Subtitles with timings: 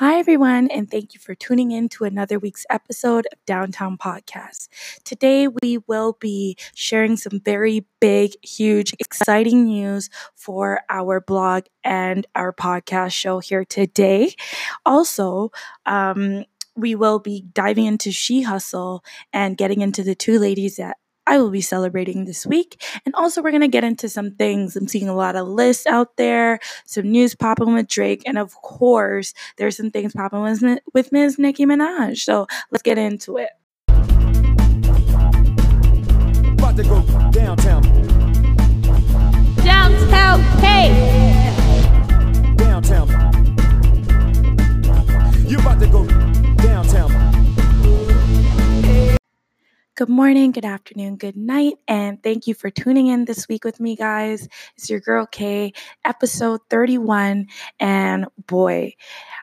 [0.00, 4.68] Hi, everyone, and thank you for tuning in to another week's episode of Downtown Podcast.
[5.04, 12.26] Today, we will be sharing some very big, huge, exciting news for our blog and
[12.34, 14.32] our podcast show here today.
[14.86, 15.52] Also,
[15.84, 19.04] um, we will be diving into She Hustle
[19.34, 20.96] and getting into the two ladies that
[21.26, 22.82] I will be celebrating this week.
[23.04, 24.74] And also, we're going to get into some things.
[24.76, 28.54] I'm seeing a lot of lists out there, some news popping with Drake, and of
[28.62, 30.62] course, there's some things popping with,
[30.92, 31.38] with Ms.
[31.38, 32.18] Nicki Minaj.
[32.18, 33.50] So let's get into it.
[36.58, 37.82] About to go downtown.
[39.56, 40.92] Downtown K.
[42.56, 43.08] Downtown.
[45.46, 46.06] You about to go
[50.00, 53.80] Good morning, good afternoon, good night, and thank you for tuning in this week with
[53.80, 54.48] me, guys.
[54.74, 55.74] It's your girl Kay,
[56.06, 57.48] episode 31.
[57.78, 58.94] And boy,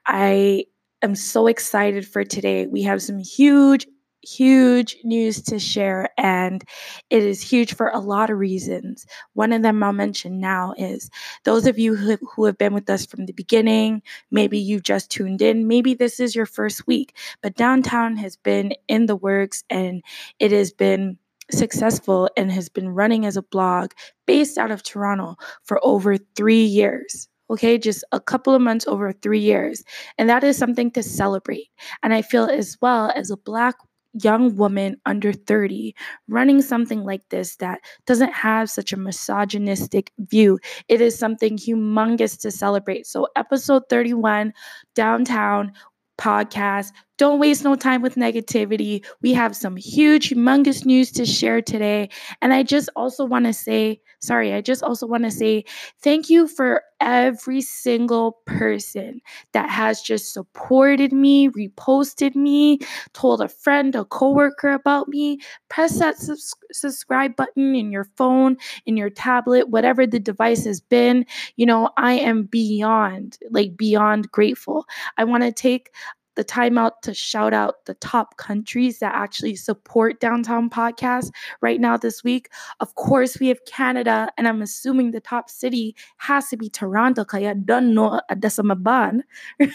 [0.07, 0.65] I
[1.03, 2.65] am so excited for today.
[2.65, 3.85] We have some huge
[4.27, 6.63] huge news to share, and
[7.09, 9.05] it is huge for a lot of reasons.
[9.33, 11.09] One of them I'll mention now is
[11.45, 15.09] those of you who, who have been with us from the beginning, maybe you just
[15.09, 19.63] tuned in, maybe this is your first week, but Downtown has been in the works
[19.69, 20.03] and
[20.39, 21.17] it has been
[21.49, 23.91] successful and has been running as a blog
[24.25, 29.11] based out of Toronto for over three years okay just a couple of months over
[29.11, 29.83] three years
[30.17, 31.67] and that is something to celebrate
[32.03, 33.75] and i feel as well as a black
[34.21, 35.95] young woman under 30
[36.27, 40.59] running something like this that doesn't have such a misogynistic view.
[40.87, 43.07] It is something humongous to celebrate.
[43.07, 44.53] So, episode 31,
[44.95, 45.73] downtown
[46.17, 46.91] podcast.
[47.17, 49.03] Don't waste no time with negativity.
[49.21, 52.09] We have some huge, humongous news to share today.
[52.41, 55.65] And I just also want to say, sorry, I just also want to say
[56.01, 59.21] thank you for every single person
[59.53, 62.79] that has just supported me, reposted me,
[63.13, 65.39] told a friend, a coworker about me.
[65.69, 70.81] Press that subs- subscribe button in your phone, in your tablet, whatever the device has
[70.81, 71.25] been.
[71.55, 74.85] You know, I am beyond, like, beyond grateful.
[75.17, 75.91] I want to take
[76.37, 81.31] the time out to shout out the top countries that actually support Downtown Podcast
[81.61, 82.49] right now this week.
[82.79, 87.25] Of course, we have Canada, and I'm assuming the top city has to be Toronto,
[87.25, 89.21] kaya don't know uh, adasamaban.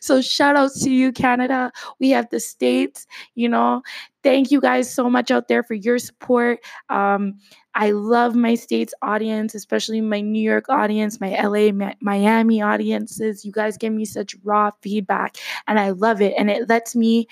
[0.00, 1.72] so shout outs to you, Canada.
[1.98, 3.82] We have the States, you know,
[4.22, 6.60] thank you guys so much out there for your support.
[6.88, 7.38] Um,
[7.74, 11.70] I love my state's audience, especially my New York audience, my LA,
[12.00, 13.44] Miami audiences.
[13.44, 15.36] You guys give me such raw feedback,
[15.66, 16.34] and I love it.
[16.36, 17.28] And it lets me,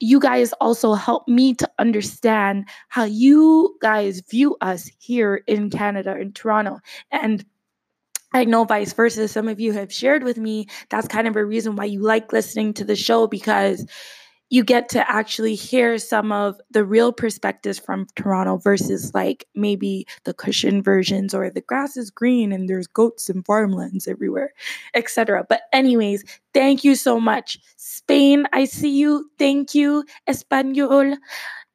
[0.00, 6.16] you guys also help me to understand how you guys view us here in Canada,
[6.18, 6.80] in Toronto.
[7.10, 7.44] And
[8.34, 9.28] I know vice versa.
[9.28, 12.32] Some of you have shared with me that's kind of a reason why you like
[12.32, 13.86] listening to the show because
[14.52, 20.06] you get to actually hear some of the real perspectives from Toronto versus like maybe
[20.24, 24.52] the cushion versions or the grass is green and there's goats and farmlands everywhere,
[24.92, 25.46] etc.
[25.48, 27.58] But anyways, thank you so much.
[27.78, 29.30] Spain, I see you.
[29.38, 30.04] Thank you.
[30.26, 31.16] Espanol.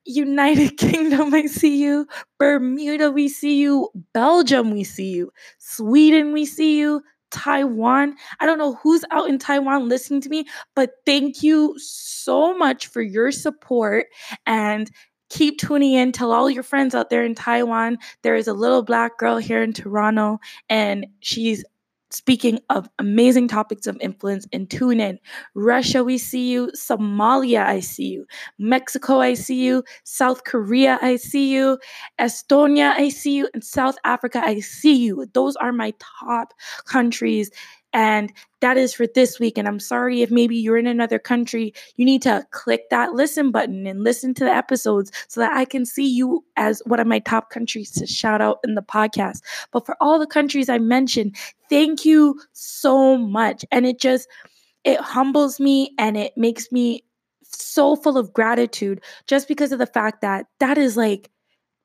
[0.05, 2.07] United Kingdom, I see you.
[2.37, 3.89] Bermuda, we see you.
[4.13, 5.31] Belgium, we see you.
[5.57, 7.01] Sweden, we see you.
[7.31, 8.15] Taiwan.
[8.39, 10.45] I don't know who's out in Taiwan listening to me,
[10.75, 14.07] but thank you so much for your support
[14.45, 14.89] and
[15.29, 16.11] keep tuning in.
[16.11, 19.61] Tell all your friends out there in Taiwan there is a little black girl here
[19.61, 20.39] in Toronto
[20.69, 21.63] and she's
[22.17, 25.19] Speaking of amazing topics of influence, and tune in.
[25.53, 26.71] Russia, we see you.
[26.75, 28.25] Somalia, I see you.
[28.57, 29.83] Mexico, I see you.
[30.03, 31.77] South Korea, I see you.
[32.19, 33.49] Estonia, I see you.
[33.53, 35.27] And South Africa, I see you.
[35.33, 36.53] Those are my top
[36.85, 37.51] countries
[37.97, 38.31] and
[38.61, 39.57] that is for this week.
[39.57, 43.49] And I'm sorry if maybe you're in another country, you need to click that listen
[43.49, 47.07] button and listen to the episodes so that I can see you as one of
[47.07, 49.41] my top countries to shout out in the podcast.
[49.71, 51.35] But for all the countries I mentioned,
[51.71, 53.65] thank you so much.
[53.71, 54.27] And it just,
[54.83, 57.03] it humbles me and it makes me
[57.41, 61.31] so full of gratitude just because of the fact that that is like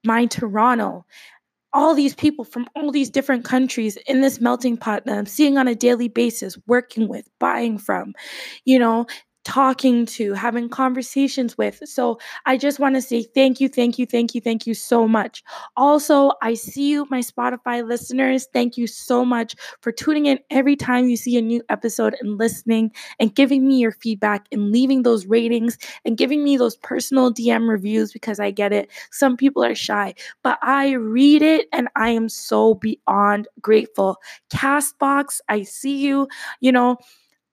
[0.05, 1.07] my Toronto
[1.75, 5.59] all these people from all these different countries in this melting pot that I'm seeing
[5.59, 8.15] on a daily basis, working with, buying from,
[8.65, 9.07] you know,
[9.45, 11.81] talking to, having conversations with.
[11.85, 15.09] So I just want to say thank you, thank you, thank you, thank you so
[15.09, 15.43] much.
[15.77, 18.47] Also, I see you, my Spotify listeners.
[18.53, 22.39] Thank you so much for tuning in every time you see a new episode and
[22.39, 27.33] listening and giving me your feedback and leaving those ratings and giving me those personal
[27.33, 28.91] DM reviews because I get it.
[29.11, 34.19] Some people are shy, but I read it and I am so beyond grateful.
[34.51, 36.29] Castbox, I see you,
[36.61, 36.99] you know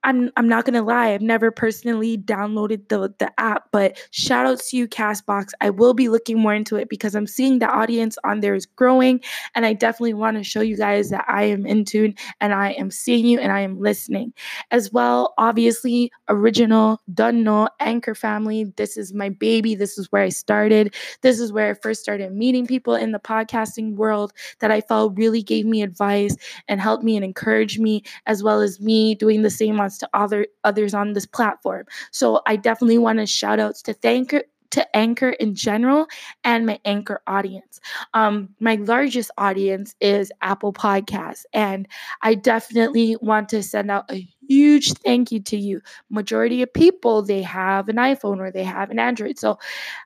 [0.04, 4.60] I'm I'm not gonna lie, I've never personally downloaded the the app, but shout out
[4.60, 5.50] to you, Castbox.
[5.60, 8.66] I will be looking more into it because I'm seeing the audience on there is
[8.66, 9.20] growing,
[9.56, 12.72] and I definitely want to show you guys that I am in tune and I
[12.72, 14.34] am seeing you and I am listening.
[14.72, 18.72] As well, obviously, original, Dunno, Anchor family.
[18.78, 19.76] This is my baby.
[19.76, 20.96] This is where I started.
[21.22, 25.18] This is where I first started meeting people in the podcasting world that I felt
[25.18, 26.36] really gave me advice
[26.70, 30.10] and helped me and encouraged me, as well as me doing the same on to
[30.14, 31.86] other others on this platform.
[32.12, 34.34] So I definitely want to shout outs to thank
[34.72, 36.08] to Anchor in general
[36.44, 37.80] and my Anchor audience.
[38.14, 41.88] Um, my largest audience is Apple Podcasts, and
[42.22, 45.82] I definitely want to send out a huge thank you to you.
[46.10, 49.58] Majority of people they have an iPhone or they have an Android, so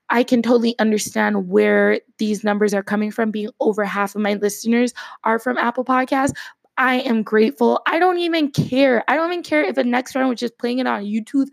[0.09, 3.31] I can totally understand where these numbers are coming from.
[3.31, 4.93] Being over half of my listeners
[5.23, 6.33] are from Apple Podcasts,
[6.77, 7.81] I am grateful.
[7.85, 9.03] I don't even care.
[9.07, 11.47] I don't even care if the next round was just playing it on YouTube,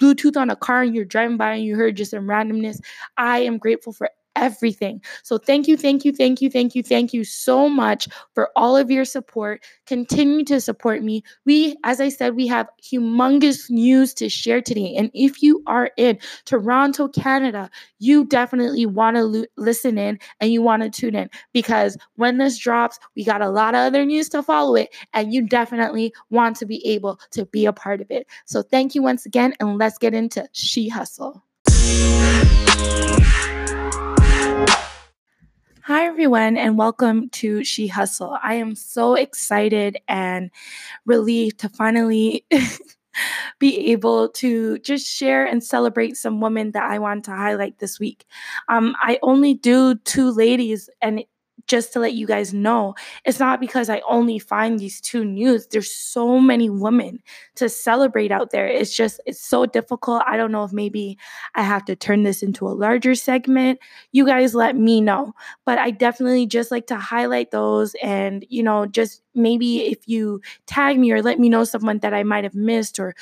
[0.00, 2.80] Bluetooth on a car and you're driving by and you heard just some randomness.
[3.16, 5.02] I am grateful for everything.
[5.22, 8.76] So thank you, thank you, thank you, thank you, thank you so much for all
[8.76, 9.64] of your support.
[9.86, 11.24] Continue to support me.
[11.44, 14.94] We, as I said, we have humongous news to share today.
[14.96, 20.52] And if you are in Toronto, Canada, you definitely want to lo- listen in and
[20.52, 24.04] you want to tune in because when this drops, we got a lot of other
[24.04, 24.94] news to follow it.
[25.14, 28.26] And you definitely want to be able to be a part of it.
[28.44, 29.54] So thank you once again.
[29.60, 31.42] And let's get into She Hustle.
[35.86, 38.36] Hi, everyone, and welcome to She Hustle.
[38.42, 40.50] I am so excited and
[41.04, 42.44] relieved to finally
[43.60, 48.00] be able to just share and celebrate some women that I want to highlight this
[48.00, 48.24] week.
[48.68, 51.22] Um, I only do two ladies, and
[51.66, 55.66] just to let you guys know, it's not because I only find these two news.
[55.66, 57.20] There's so many women
[57.56, 58.66] to celebrate out there.
[58.66, 60.22] It's just, it's so difficult.
[60.26, 61.18] I don't know if maybe
[61.54, 63.78] I have to turn this into a larger segment.
[64.12, 65.34] You guys let me know.
[65.64, 70.40] But I definitely just like to highlight those and, you know, just maybe if you
[70.66, 73.14] tag me or let me know someone that I might have missed or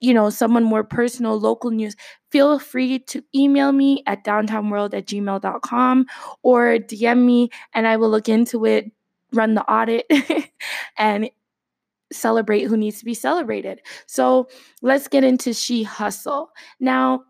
[0.00, 1.96] you know, someone more personal, local news,
[2.30, 6.06] feel free to email me at downtownworld at gmail.com
[6.42, 8.90] or DM me and I will look into it,
[9.32, 10.06] run the audit,
[10.98, 11.30] and
[12.12, 13.80] celebrate who needs to be celebrated.
[14.06, 14.48] So
[14.82, 16.50] let's get into She Hustle.
[16.78, 17.24] Now,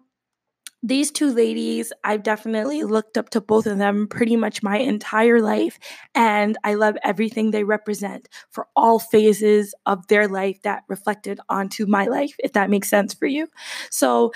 [0.87, 5.41] these two ladies, I've definitely looked up to both of them pretty much my entire
[5.41, 5.79] life.
[6.15, 11.87] And I love everything they represent for all phases of their life that reflected onto
[11.87, 13.49] my life, if that makes sense for you.
[13.91, 14.33] So,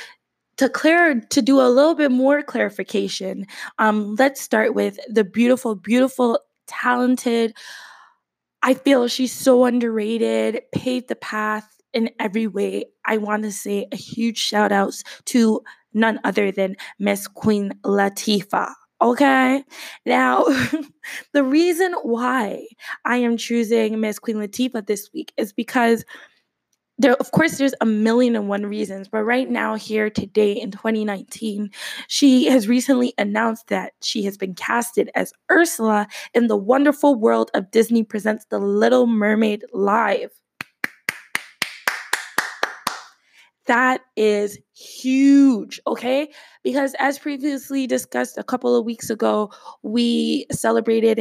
[0.57, 3.47] to clear to do a little bit more clarification,
[3.79, 7.57] um, let's start with the beautiful, beautiful, talented.
[8.63, 12.87] I feel she's so underrated, paved the path in every way.
[13.07, 18.73] I want to say a huge shout outs to none other than Miss Queen Latifah.
[19.03, 19.65] Okay.
[20.05, 20.45] Now,
[21.33, 22.67] the reason why
[23.05, 26.05] I am choosing Miss Queen Latifah this week is because
[26.99, 30.71] there, of course, there's a million and one reasons, but right now, here today in
[30.71, 31.71] 2019,
[32.09, 37.51] she has recently announced that she has been casted as Ursula in the wonderful world
[37.55, 40.31] of Disney Presents The Little Mermaid Live.
[43.67, 46.31] That is huge, okay?
[46.65, 49.51] Because as previously discussed a couple of weeks ago,
[49.83, 51.21] we celebrated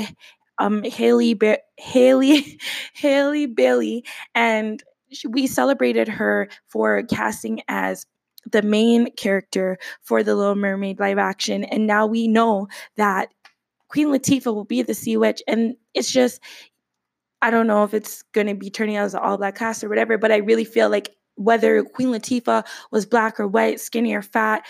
[0.57, 2.43] um Halle ba- Halle
[2.93, 4.03] Halle Bailey
[4.35, 4.83] and
[5.27, 8.05] we celebrated her for casting as
[8.51, 13.29] the main character for the Little Mermaid live action and now we know that
[13.87, 16.41] Queen Latifah will be the Sea Witch and it's just
[17.41, 19.83] I don't know if it's going to be turning out as an all black cast
[19.83, 24.13] or whatever, but I really feel like whether Queen Latifah was black or white, skinny
[24.13, 24.65] or fat,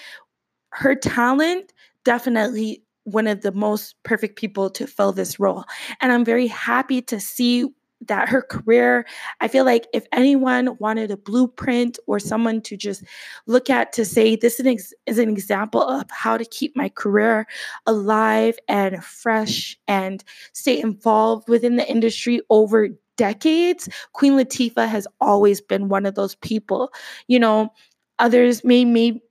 [0.71, 1.73] her talent
[2.05, 5.65] definitely one of the most perfect people to fill this role.
[5.99, 7.65] And I'm very happy to see
[8.07, 9.05] that her career,
[9.41, 13.03] I feel like if anyone wanted a blueprint or someone to just
[13.45, 17.45] look at to say this is an example of how to keep my career
[17.85, 20.23] alive and fresh and
[20.53, 26.35] stay involved within the industry over decades, Queen Latifah has always been one of those
[26.35, 26.93] people.
[27.27, 27.73] You know,
[28.17, 29.21] others may may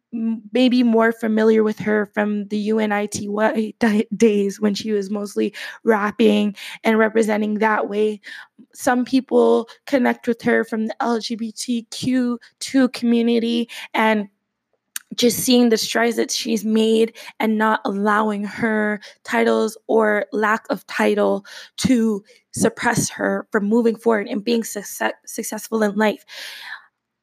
[0.53, 3.29] maybe more familiar with her from the UNITY
[4.17, 5.55] days when she was mostly
[5.85, 8.21] rapping and representing that way.
[8.75, 14.29] Some people connect with her from the LGBTQ2 community and
[15.15, 20.87] just seeing the strides that she's made and not allowing her titles or lack of
[20.87, 21.45] title
[21.79, 22.23] to
[22.53, 26.25] suppress her from moving forward and being success- successful in life.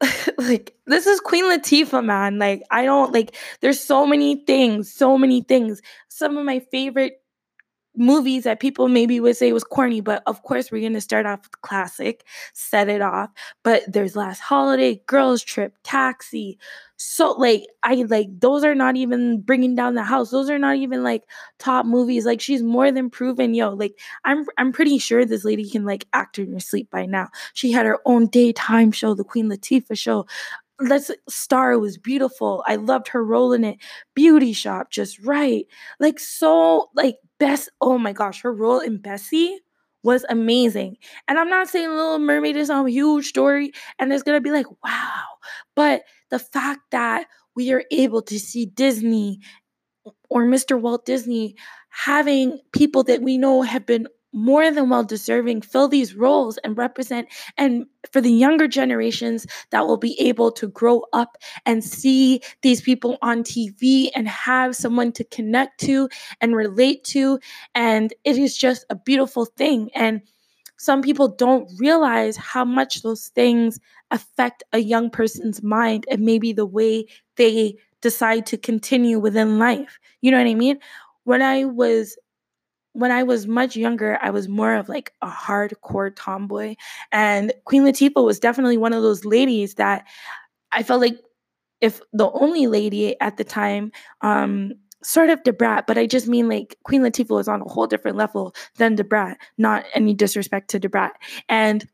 [0.38, 2.38] like this is Queen Latifah, man.
[2.38, 5.82] Like I don't like there's so many things, so many things.
[6.10, 7.22] Some of my favorite
[7.98, 11.44] movies that people maybe would say was corny, but of course we're gonna start off
[11.44, 13.30] with classic, set it off.
[13.64, 16.58] But there's Last Holiday, Girls Trip, Taxi.
[16.98, 20.32] So like I like those are not even bringing down the house.
[20.32, 21.24] Those are not even like
[21.60, 22.26] top movies.
[22.26, 23.72] Like she's more than proven, yo.
[23.72, 27.30] Like I'm I'm pretty sure this lady can like act in your sleep by now.
[27.54, 30.26] She had her own daytime show, the Queen Latifah show
[30.82, 33.78] let's star was beautiful i loved her role in it
[34.14, 35.66] beauty shop just right
[36.02, 39.60] like so like best oh my gosh her role in bessie
[40.04, 40.98] was amazing
[41.30, 44.68] and i'm not saying little mermaid is a huge story and it's gonna be like
[44.84, 45.24] wow
[45.76, 49.40] but the fact that we are able to see disney
[50.30, 51.56] or mr walt disney
[51.90, 56.78] having people that we know have been more than well deserving fill these roles and
[56.78, 57.28] represent
[57.58, 62.82] and for the younger generations that will be able to grow up and see these
[62.82, 66.10] people on TV and have someone to connect to
[66.42, 67.40] and relate to.
[67.74, 69.90] And it is just a beautiful thing.
[69.96, 70.22] And
[70.86, 73.80] some people don't realize how much those things
[74.12, 79.98] affect a young person's mind and maybe the way they decide to continue within life.
[80.22, 80.78] You know what I mean?
[81.24, 82.16] When I was
[82.94, 86.76] when I was much younger, I was more of like a hardcore tomboy.
[87.12, 90.06] And Queen Latifah was definitely one of those ladies that
[90.72, 91.20] I felt like
[91.82, 94.74] if the only lady at the time, um,
[95.04, 97.88] sort of Da Brat, but I just mean like Queen Latifah was on a whole
[97.88, 99.38] different level than Da Brat.
[99.58, 101.14] Not any disrespect to Da Brat.
[101.50, 101.88] And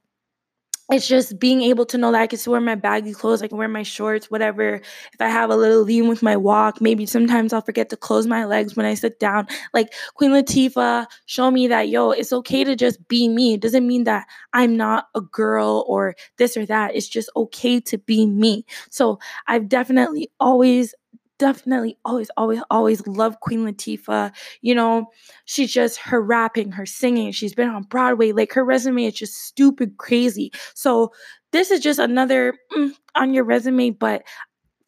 [0.91, 3.57] it's just being able to know that I can wear my baggy clothes, I can
[3.57, 4.75] wear my shorts, whatever.
[5.13, 8.27] If I have a little lean with my walk, maybe sometimes I'll forget to close
[8.27, 9.47] my legs when I sit down.
[9.73, 13.53] Like Queen Latifah, show me that, yo, it's okay to just be me.
[13.53, 16.93] It doesn't mean that I'm not a girl or this or that.
[16.93, 18.65] It's just okay to be me.
[18.89, 19.17] So
[19.47, 20.93] I've definitely always
[21.41, 24.31] definitely always, always, always love Queen Latifah.
[24.61, 25.07] You know,
[25.45, 27.31] she's just her rapping, her singing.
[27.31, 28.31] She's been on Broadway.
[28.31, 30.51] Like her resume is just stupid crazy.
[30.75, 31.11] So
[31.51, 34.21] this is just another mm, on your resume, but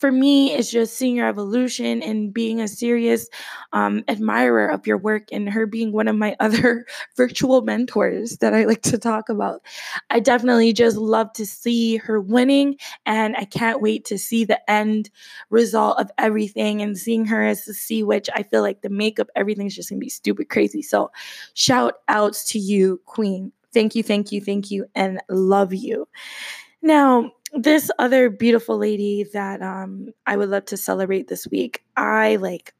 [0.04, 3.30] for me, it's just seeing your evolution and being a serious
[3.72, 8.54] um, admirer of your work, and her being one of my other virtual mentors that
[8.54, 9.62] I like to talk about.
[10.10, 14.60] I definitely just love to see her winning, and I can't wait to see the
[14.70, 15.10] end
[15.50, 18.30] result of everything and seeing her as the sea witch.
[18.36, 20.82] I feel like the makeup, everything's just gonna be stupid crazy.
[20.82, 21.12] So,
[21.54, 23.54] shout outs to you, Queen.
[23.74, 26.10] Thank you, thank you, thank you, and love you.
[26.84, 31.84] Now, this other beautiful lady that um I would love to celebrate this week.
[31.98, 32.74] I like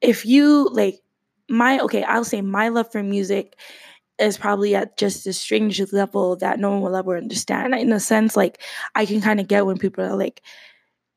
[0.00, 1.00] if you like
[1.48, 3.56] my okay, I'll say my love for music
[4.18, 7.74] is probably at just a strange level that no one will ever understand.
[7.74, 8.62] In a sense, like
[8.94, 10.42] I can kind of get when people are like,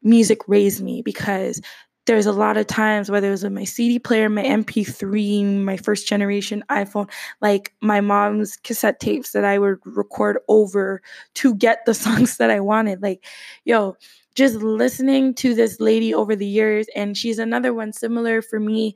[0.03, 1.61] music raised me because
[2.07, 5.75] there's a lot of times whether it was with my CD player, my MP3, my
[5.75, 7.09] first generation iPhone,
[7.41, 11.01] like my mom's cassette tapes that I would record over
[11.35, 13.03] to get the songs that I wanted.
[13.03, 13.25] Like,
[13.65, 13.97] yo,
[14.35, 18.95] just listening to this lady over the years, and she's another one similar for me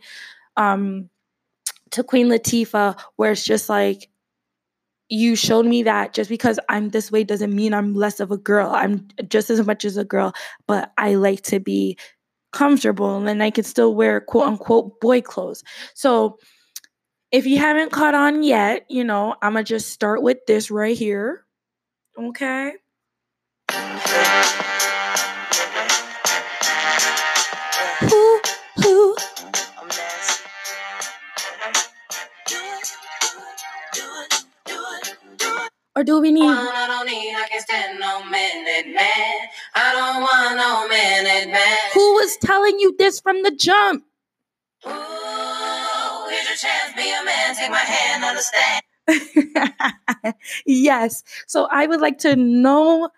[0.56, 1.10] um,
[1.92, 4.08] to Queen Latifah, where it's just like,
[5.10, 8.38] you showed me that just because I'm this way doesn't mean I'm less of a
[8.38, 8.70] girl.
[8.70, 10.32] I'm just as much as a girl,
[10.68, 11.98] but I like to be
[12.52, 15.64] comfortable and then I could still wear quote unquote boy clothes.
[15.94, 16.38] So
[17.32, 20.70] if you haven't caught on yet, you know, I'm going to just start with this
[20.70, 21.46] right here.
[22.18, 22.74] Okay.
[35.94, 36.50] Or do we need?
[36.50, 39.36] I don't need, I can stand no minute man.
[39.76, 41.58] I don't want no man.
[41.94, 44.04] Who was telling you this from the jump?
[44.86, 44.90] Ooh,
[46.30, 48.84] here's your chance, be a man, take my hand, understand.
[50.66, 51.24] yes.
[51.48, 53.10] So I would like to know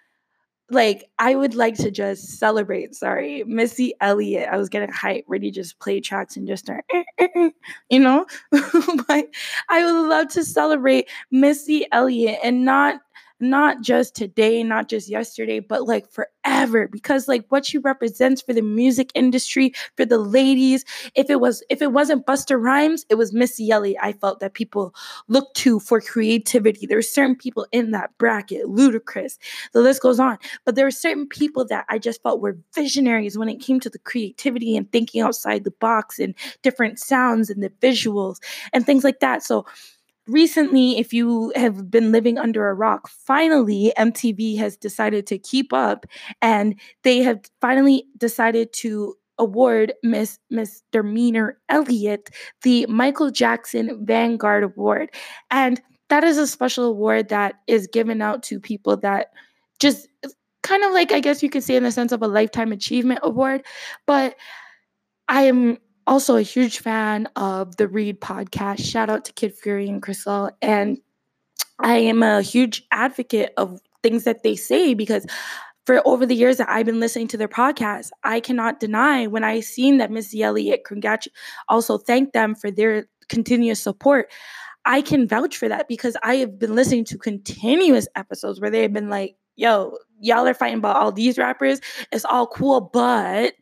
[0.70, 2.96] like I would like to just celebrate.
[2.96, 4.50] Sorry, Missy Elliott.
[4.52, 6.86] I was getting hype, ready to just play tracks and just start,
[7.90, 8.26] you know.
[8.52, 9.28] but
[9.70, 13.02] I would love to celebrate Missy Elliott and not
[13.44, 18.54] not just today, not just yesterday, but like forever because like what she represents for
[18.54, 20.86] the music industry, for the ladies.
[21.16, 23.98] If it was if it wasn't Busta Rhymes, it was Missy Elliott.
[24.02, 24.96] I felt that people
[25.28, 26.86] look to for creativity.
[26.86, 29.38] There's certain people in that bracket, Ludacris.
[29.74, 30.38] The list goes on.
[30.66, 33.90] But there are certain people that I just felt were visionaries when it came to
[33.90, 38.38] the creativity and thinking outside the box and different sounds and the visuals
[38.72, 39.44] and things like that.
[39.44, 39.66] So
[40.28, 45.74] recently, if you have been living under a rock, finally MTV has decided to keep
[45.74, 46.06] up
[46.42, 52.30] and they have finally decided to award Miss Misdemeanor Elliott
[52.62, 55.10] the Michael Jackson Vanguard Award.
[55.50, 59.28] And that is a special award that is given out to people that
[59.80, 60.08] just
[60.62, 63.20] kind of like I guess you could say in the sense of a lifetime achievement
[63.24, 63.66] award,
[64.06, 64.36] but
[65.28, 68.84] I am also a huge fan of the Read podcast.
[68.84, 70.52] Shout out to Kid Fury and Crissle.
[70.62, 71.00] And
[71.80, 75.26] I am a huge advocate of things that they say because
[75.86, 79.44] for over the years that I've been listening to their podcast, I cannot deny when
[79.44, 81.28] I seen that Missy Elliott congrat-
[81.68, 84.32] also thank them for their continuous support.
[84.86, 88.82] I can vouch for that because I have been listening to continuous episodes where they
[88.82, 91.80] have been like, yo, y'all are fighting about all these rappers.
[92.12, 93.54] It's all cool, but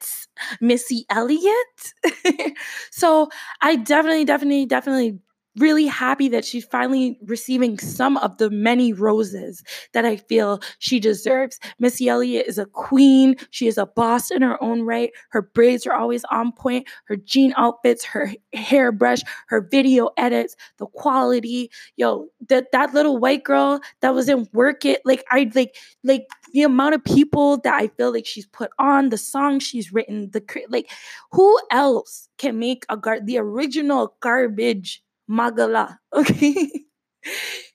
[0.60, 1.94] Missy Elliott.
[2.92, 3.30] so
[3.62, 5.20] I definitely, definitely, definitely
[5.58, 11.00] really happy that she's finally receiving some of the many roses that I feel she
[11.00, 11.60] deserves.
[11.80, 13.36] Missy Elliott is a queen.
[13.50, 15.12] She is a boss in her own right.
[15.30, 16.88] Her braids are always on point.
[17.06, 21.70] Her jean outfits, her hairbrush, her video edits, the quality.
[21.98, 26.28] Yo, that that little white girl that was in Work It, like I like like
[26.54, 30.32] the amount of people that I feel like she's put on, the songs she's written,
[30.32, 30.90] the like
[31.32, 36.00] who else can make a gar- the original garbage Magala.
[36.14, 36.68] Okay.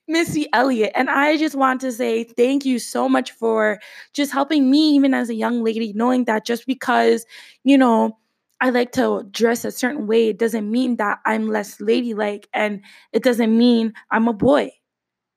[0.07, 0.91] Missy Elliott.
[0.95, 3.79] And I just want to say thank you so much for
[4.13, 7.25] just helping me, even as a young lady, knowing that just because,
[7.63, 8.17] you know,
[8.61, 12.81] I like to dress a certain way, it doesn't mean that I'm less ladylike and
[13.13, 14.71] it doesn't mean I'm a boy,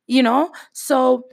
[0.07, 0.53] you know?
[0.73, 1.25] So,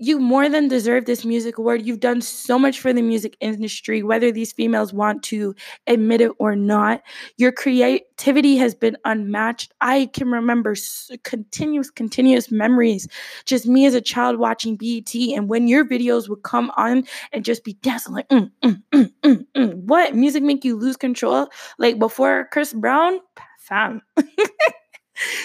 [0.00, 1.82] you more than deserve this music award.
[1.86, 5.54] You've done so much for the music industry, whether these females want to
[5.86, 7.02] admit it or not.
[7.36, 9.74] Your creativity has been unmatched.
[9.82, 10.74] I can remember
[11.22, 13.06] continuous, continuous memories.
[13.44, 17.44] Just me as a child watching BET, and when your videos would come on and
[17.44, 19.74] just be dancing like, mm, mm, mm, mm, mm.
[19.84, 21.48] what music make you lose control?
[21.78, 23.20] Like before Chris Brown,
[23.58, 24.00] fam.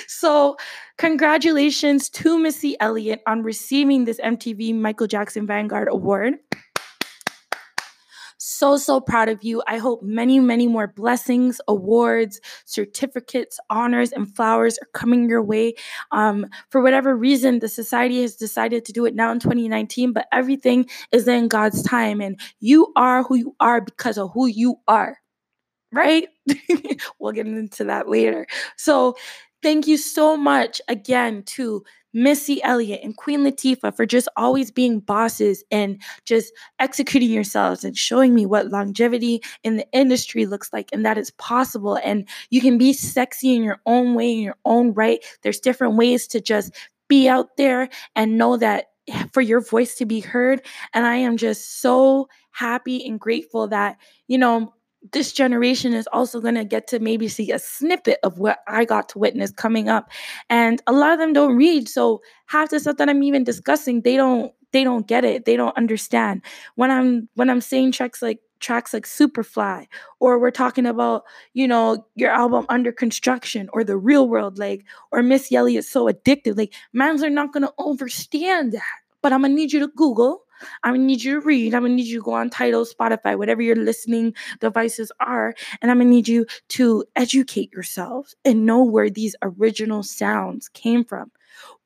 [0.07, 0.57] so,
[0.97, 6.35] congratulations to Missy Elliott on receiving this MTV Michael Jackson Vanguard Award.
[8.37, 9.63] So, so proud of you.
[9.67, 15.73] I hope many, many more blessings, awards, certificates, honors, and flowers are coming your way.
[16.11, 20.27] Um, for whatever reason, the society has decided to do it now in 2019, but
[20.31, 22.21] everything is in God's time.
[22.21, 25.17] And you are who you are because of who you are
[25.91, 26.27] right?
[27.19, 28.45] we'll get into that later.
[28.75, 29.15] So,
[29.61, 34.99] Thank you so much again to Missy Elliott and Queen Latifah for just always being
[34.99, 40.89] bosses and just executing yourselves and showing me what longevity in the industry looks like
[40.93, 41.99] and that it's possible.
[42.03, 45.23] And you can be sexy in your own way, in your own right.
[45.41, 46.73] There's different ways to just
[47.09, 48.85] be out there and know that
[49.33, 50.65] for your voice to be heard.
[50.93, 54.73] And I am just so happy and grateful that, you know,
[55.11, 58.85] this generation is also going to get to maybe see a snippet of what I
[58.85, 60.09] got to witness coming up.
[60.49, 61.87] And a lot of them don't read.
[61.87, 65.45] So half the stuff that I'm even discussing, they don't they don't get it.
[65.45, 66.41] They don't understand.
[66.75, 69.87] When I'm when I'm saying tracks like tracks like Superfly,
[70.19, 74.83] or we're talking about, you know, your album Under Construction or The Real World, like,
[75.11, 76.57] or Miss Yelly is so addicted.
[76.57, 78.81] Like, mans are not gonna understand that.
[79.21, 80.44] But I'm gonna need you to Google
[80.83, 81.73] I'm gonna need you to read.
[81.73, 85.91] I'm gonna need you to go on Tidal, Spotify, whatever your listening devices are, and
[85.91, 91.31] I'm gonna need you to educate yourselves and know where these original sounds came from.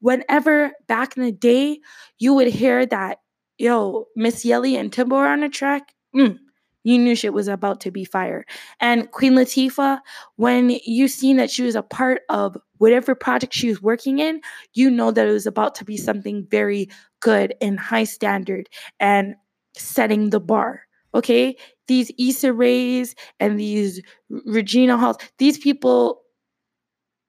[0.02, 1.80] Whenever back in the day
[2.18, 3.20] you would hear that,
[3.58, 6.40] yo, Miss Yelly and Timbo are on a track, mm,
[6.84, 8.46] you knew shit was about to be fire.
[8.80, 10.00] And Queen Latifah,
[10.38, 14.42] when you seen that she was a part of whatever project she was working in,
[14.74, 16.90] you know that it was about to be something very
[17.20, 19.36] good and high standard and
[19.76, 20.82] setting the bar.
[21.14, 21.58] Okay.
[21.88, 26.22] These Issa Raes and these Regina Halls, these people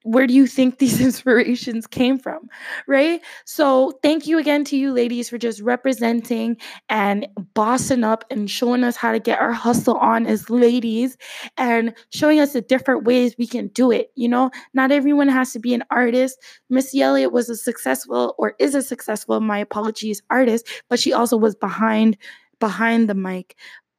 [0.03, 2.49] where do you think these inspirations came from?
[2.87, 3.21] Right?
[3.45, 6.57] So, thank you again to you ladies for just representing
[6.89, 11.17] and bossing up and showing us how to get our hustle on as ladies
[11.57, 14.11] and showing us the different ways we can do it.
[14.15, 16.37] You know, not everyone has to be an artist.
[16.69, 21.37] Missy Elliott was a successful or is a successful, my apologies, artist, but she also
[21.37, 22.17] was behind
[22.59, 23.55] behind the mic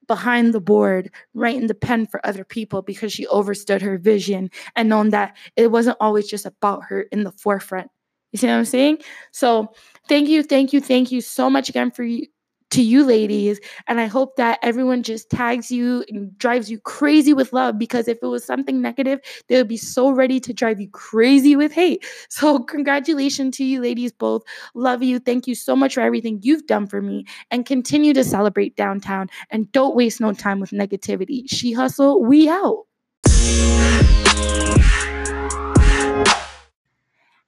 [0.06, 4.88] behind the board, writing the pen for other people because she overstood her vision and
[4.88, 7.90] known that it wasn't always just about her in the forefront.
[8.32, 8.98] You see what I'm saying?
[9.30, 9.72] So
[10.08, 12.26] thank you, thank you, thank you so much again for you
[12.72, 13.60] to you ladies.
[13.86, 18.08] And I hope that everyone just tags you and drives you crazy with love because
[18.08, 21.72] if it was something negative, they would be so ready to drive you crazy with
[21.72, 22.04] hate.
[22.28, 24.42] So, congratulations to you ladies both.
[24.74, 25.18] Love you.
[25.18, 29.28] Thank you so much for everything you've done for me and continue to celebrate downtown
[29.50, 31.44] and don't waste no time with negativity.
[31.46, 32.86] She hustle, we out.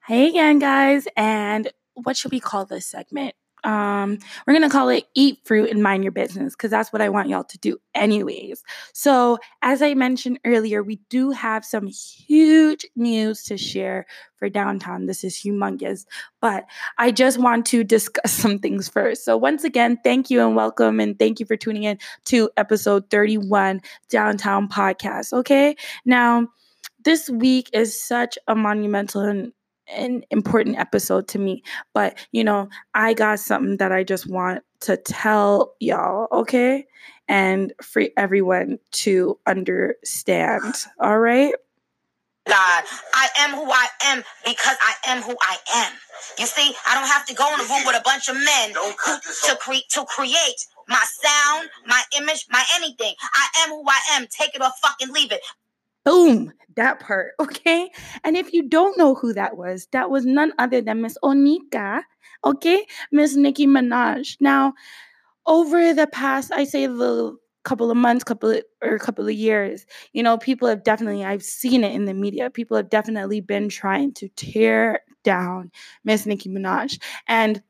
[0.06, 1.08] Hey again, guys.
[1.16, 3.34] And what should we call this segment?
[3.64, 7.08] Um, we're gonna call it eat fruit and mind your business because that's what I
[7.08, 8.62] want y'all to do, anyways.
[8.92, 15.06] So, as I mentioned earlier, we do have some huge news to share for downtown.
[15.06, 16.04] This is humongous,
[16.40, 16.64] but
[16.98, 19.24] I just want to discuss some things first.
[19.24, 23.10] So, once again, thank you and welcome, and thank you for tuning in to episode
[23.10, 25.32] 31 Downtown Podcast.
[25.32, 26.48] Okay, now
[27.04, 29.52] this week is such a monumental and
[29.88, 31.62] an important episode to me.
[31.92, 36.86] But, you know, I got something that I just want to tell y'all, okay?
[37.28, 41.54] And for everyone to understand, all right?
[42.46, 45.92] God, I am who I am because I am who I am.
[46.38, 48.74] You see, I don't have to go in a room with a bunch of men
[48.74, 53.14] to, cre- to create my sound, my image, my anything.
[53.34, 54.26] I am who I am.
[54.30, 55.40] Take it or fucking leave it.
[56.04, 57.90] Boom, that part, okay?
[58.22, 62.02] And if you don't know who that was, that was none other than Miss Onika,
[62.44, 62.86] okay?
[63.12, 64.36] Miss Nicki Minaj.
[64.40, 64.74] Now,
[65.46, 69.86] over the past, I say the couple of months, couple of, or couple of years,
[70.12, 73.68] you know, people have definitely, I've seen it in the media, people have definitely been
[73.68, 75.70] trying to tear down
[76.04, 77.00] Miss Nicki Minaj.
[77.26, 77.62] And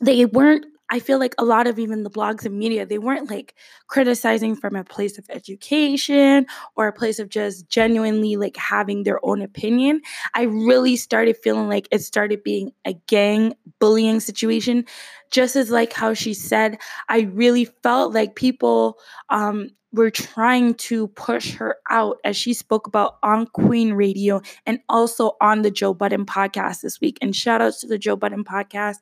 [0.00, 3.30] they weren't I feel like a lot of even the blogs and media, they weren't
[3.30, 3.54] like
[3.88, 6.46] criticizing from a place of education
[6.76, 10.00] or a place of just genuinely like having their own opinion.
[10.34, 14.84] I really started feeling like it started being a gang bullying situation.
[15.30, 18.98] Just as like how she said, I really felt like people
[19.28, 24.80] um, were trying to push her out as she spoke about on Queen Radio and
[24.88, 27.18] also on the Joe Budden podcast this week.
[27.22, 28.96] And shout outs to the Joe Budden podcast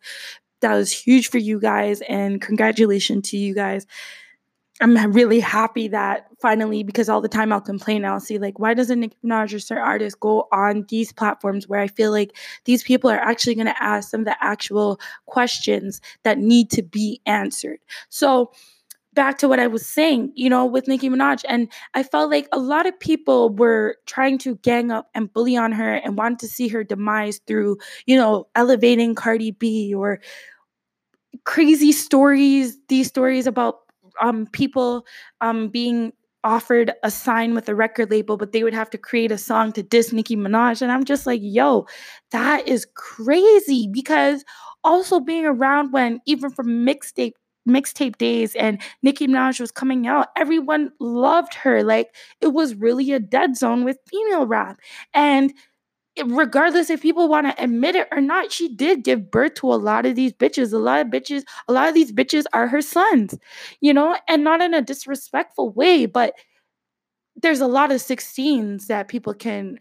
[0.67, 3.87] that was huge for you guys and congratulations to you guys
[4.81, 8.75] i'm really happy that finally because all the time i'll complain i'll see like why
[8.75, 12.83] doesn't nicki minaj or certain artists go on these platforms where i feel like these
[12.83, 17.21] people are actually going to ask some of the actual questions that need to be
[17.27, 18.51] answered so
[19.17, 21.43] back to what I was saying, you know, with Nicki Minaj.
[21.49, 25.57] And I felt like a lot of people were trying to gang up and bully
[25.57, 30.21] on her and wanted to see her demise through, you know, elevating Cardi B or
[31.45, 33.81] crazy stories, these stories about
[34.21, 35.07] um, people
[35.41, 36.13] um, being
[36.45, 39.73] offered a sign with a record label, but they would have to create a song
[39.73, 40.81] to diss Nicki Minaj.
[40.81, 41.87] And I'm just like, yo,
[42.31, 44.45] that is crazy because
[44.85, 47.33] also being around when even from mixtape
[47.69, 51.83] mixtape days and Nicki Minaj was coming out, everyone loved her.
[51.83, 54.79] Like it was really a dead zone with female rap.
[55.15, 55.53] And
[56.25, 59.77] regardless if people want to admit it or not, she did give birth to a
[59.77, 60.73] lot of these bitches.
[60.73, 63.39] A lot of bitches, a lot of these bitches are her sons,
[63.81, 66.35] you know, and not in a disrespectful way, but
[67.37, 69.79] there's a lot of 16s that people can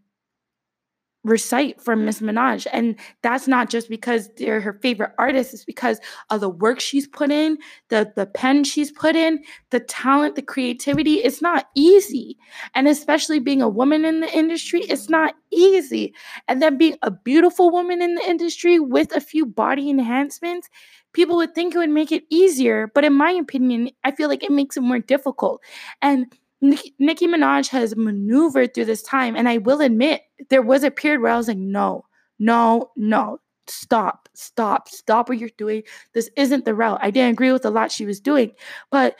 [1.26, 2.68] recite from Miss Minaj.
[2.72, 7.08] And that's not just because they're her favorite artist, it's because of the work she's
[7.08, 7.58] put in,
[7.90, 11.16] the, the pen she's put in, the talent, the creativity.
[11.16, 12.38] It's not easy.
[12.76, 16.14] And especially being a woman in the industry, it's not easy.
[16.48, 20.70] And then being a beautiful woman in the industry with a few body enhancements,
[21.14, 22.92] people would think it would make it easier.
[22.94, 25.62] But in my opinion, I feel like it makes it more difficult.
[26.04, 26.28] And
[26.70, 29.36] Nicki, Nicki Minaj has maneuvered through this time.
[29.36, 32.06] And I will admit, there was a period where I was like, no,
[32.40, 35.84] no, no, stop, stop, stop what you're doing.
[36.14, 37.00] This isn't the route.
[37.02, 38.52] I didn't agree with a lot she was doing.
[38.92, 39.18] But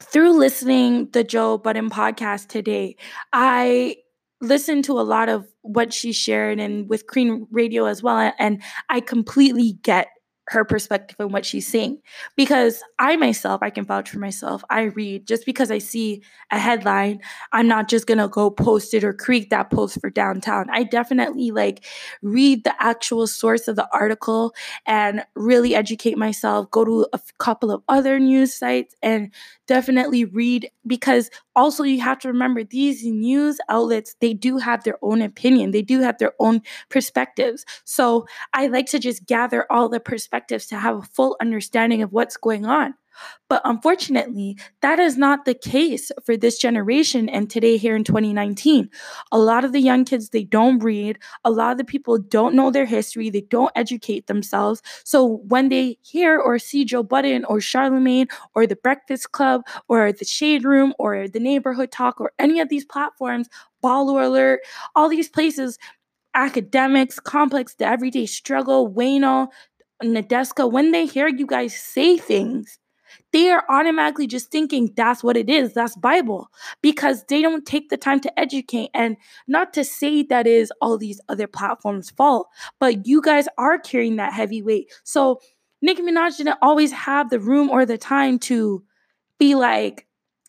[0.00, 2.96] through listening the Joe Budden podcast today,
[3.32, 3.96] I
[4.40, 8.32] listened to a lot of what she shared and with Queen Radio as well.
[8.38, 10.08] And I completely get
[10.48, 11.98] her perspective and what she's seeing.
[12.36, 14.62] Because I myself, I can vouch for myself.
[14.70, 17.20] I read just because I see a headline,
[17.52, 20.66] I'm not just gonna go post it or create that post for downtown.
[20.70, 21.84] I definitely like
[22.22, 24.54] read the actual source of the article
[24.86, 29.32] and really educate myself, go to a couple of other news sites and
[29.66, 34.98] definitely read because also you have to remember these news outlets they do have their
[35.02, 35.70] own opinion.
[35.72, 37.64] They do have their own perspectives.
[37.84, 42.12] So i like to just gather all the perspectives to have a full understanding of
[42.12, 42.94] what's going on
[43.48, 48.90] But unfortunately, that is not the case for this generation and today here in 2019.
[49.32, 51.18] A lot of the young kids, they don't read.
[51.44, 53.30] A lot of the people don't know their history.
[53.30, 54.82] They don't educate themselves.
[55.04, 60.12] So when they hear or see Joe Budden or Charlemagne or the Breakfast Club or
[60.12, 63.48] the Shade Room or the Neighborhood Talk or any of these platforms,
[63.82, 64.60] Baller Alert,
[64.94, 65.78] all these places,
[66.36, 69.48] Akademiks, complex, the everyday struggle, Wayno,
[70.02, 72.78] Nadeska, when they hear you guys say things,
[73.32, 76.48] they are automatically just thinking that's what it is, that's Bible,
[76.82, 78.90] because they don't take the time to educate.
[78.94, 82.48] And not to say that is all these other platforms' fault,
[82.80, 84.92] but you guys are carrying that heavy weight.
[85.04, 85.40] So
[85.82, 88.82] Nicki Minaj didn't always have the room or the time to
[89.38, 90.06] be like,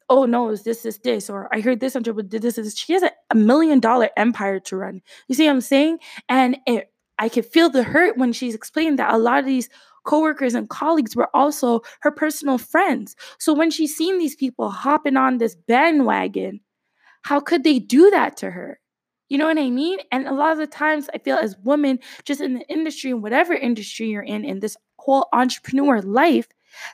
[0.10, 2.94] oh no, is this is this, or I heard this on but this is she
[2.94, 5.02] has a, a million dollar empire to run.
[5.28, 6.00] You see what I'm saying?
[6.30, 9.70] And it I could feel the hurt when she's explaining that a lot of these
[10.08, 13.16] coworkers and colleagues were also her personal friends.
[13.38, 16.62] So when she's seen these people hopping on this bandwagon,
[17.22, 18.80] how could they do that to her?
[19.30, 20.00] You know what I mean?
[20.12, 23.22] And a lot of the times I feel as women, just in the industry, in
[23.22, 26.48] whatever industry you're in, in this whole entrepreneur life,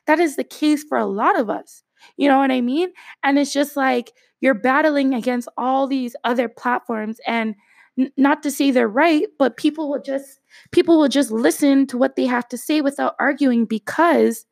[0.07, 1.83] that is the case for a lot of us.
[2.17, 2.91] You know what I mean?
[3.23, 7.55] And it's just like you're battling against all these other platforms and
[8.17, 10.39] Not to say they're right, but people will just
[10.71, 14.45] people will just listen to what they have to say without arguing because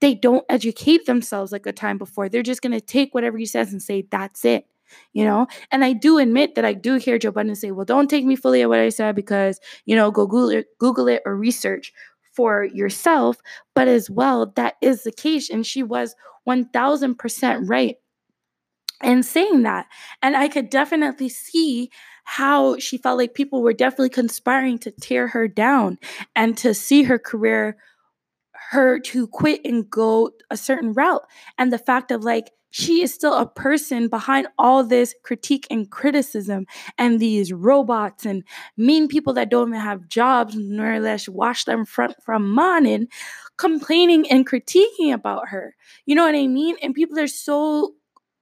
[0.00, 2.28] they don't educate themselves like a time before.
[2.28, 4.66] They're just going to take whatever he says and say that's it.
[5.12, 8.10] You know, and I do admit that I do hear Joe Budden say, "Well, don't
[8.10, 11.22] take me fully at what I said because you know, go Google it, Google it
[11.24, 11.92] or research
[12.32, 13.36] for yourself."
[13.74, 17.96] But as well, that is the case, and she was one thousand percent right
[19.02, 19.86] in saying that.
[20.22, 21.90] And I could definitely see
[22.30, 25.98] how she felt like people were definitely conspiring to tear her down
[26.36, 27.76] and to see her career
[28.70, 31.22] her to quit and go a certain route.
[31.58, 35.90] And the fact of like she is still a person behind all this critique and
[35.90, 36.66] criticism
[36.96, 38.44] and these robots and
[38.76, 43.08] mean people that don't even have jobs nor less wash them front from morning
[43.56, 45.74] complaining and critiquing about her.
[46.06, 46.76] You know what i mean?
[46.80, 47.94] And people are so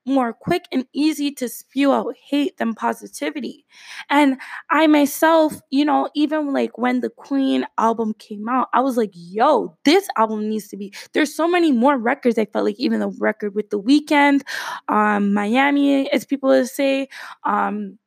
[0.09, 3.65] more quick and easy to spew out hate than positivity.
[4.09, 4.37] And
[4.69, 9.11] I myself, you know, even like when the Queen album came out, I was like,
[9.13, 10.93] yo, this album needs to be.
[11.13, 12.37] There's so many more records.
[12.37, 14.41] I felt like even the record with the Weeknd,
[14.87, 17.07] um, Miami, as people say,
[17.45, 17.97] um,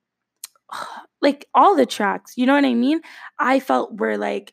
[1.22, 3.00] like all the tracks, you know what I mean?
[3.38, 4.52] I felt were like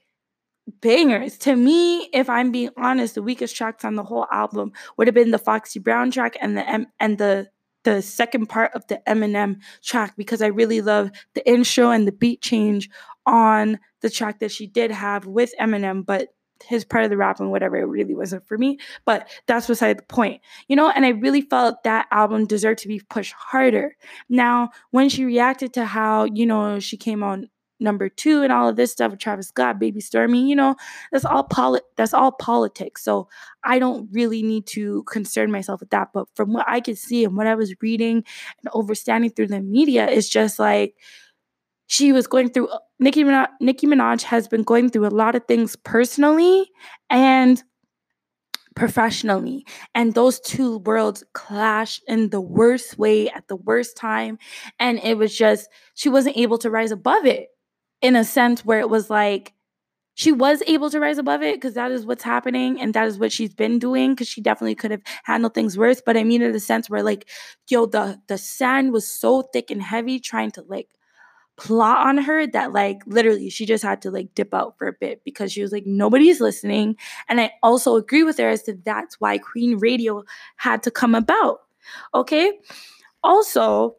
[0.81, 1.37] bangers.
[1.39, 5.15] To me, if I'm being honest, the weakest tracks on the whole album would have
[5.15, 7.49] been the Foxy Brown track and the M- and the
[7.83, 12.11] the second part of the Eminem track because I really love the intro and the
[12.11, 12.89] beat change
[13.25, 16.29] on the track that she did have with Eminem, but
[16.65, 19.97] his part of the rap and whatever it really wasn't for me but that's beside
[19.97, 23.95] the point you know and i really felt that album deserved to be pushed harder
[24.27, 27.47] now when she reacted to how you know she came on
[27.79, 30.75] number two and all of this stuff with Travis Scott, Baby Stormy, you know,
[31.11, 33.03] that's all poli- that's all politics.
[33.03, 33.27] So
[33.63, 36.09] I don't really need to concern myself with that.
[36.13, 38.23] But from what I could see and what I was reading
[38.63, 40.95] and overstanding through the media, it's just like
[41.87, 45.35] she was going through uh, Nicki Minaj, Nicki Minaj has been going through a lot
[45.35, 46.69] of things personally
[47.09, 47.63] and
[48.75, 49.65] professionally.
[49.95, 54.37] And those two worlds clashed in the worst way at the worst time.
[54.79, 57.49] And it was just, she wasn't able to rise above it
[58.01, 59.53] in a sense where it was like
[60.15, 63.17] she was able to rise above it because that is what's happening and that is
[63.17, 66.01] what she's been doing because she definitely could have handled things worse.
[66.05, 67.27] But i mean in the sense where like
[67.69, 70.89] yo the the sand was so thick and heavy trying to like
[71.57, 74.93] plot on her that like literally she just had to like dip out for a
[74.93, 76.95] bit because she was like nobody's listening.
[77.27, 80.23] And i also agree with her as to that's why queen radio
[80.57, 81.61] had to come about
[82.13, 82.59] okay?
[83.23, 83.95] Also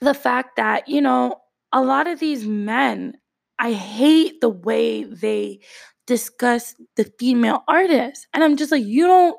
[0.00, 1.40] the fact that you know
[1.72, 3.14] a lot of these men,
[3.58, 5.60] I hate the way they
[6.06, 8.26] discuss the female artists.
[8.32, 9.36] And I'm just like, you don't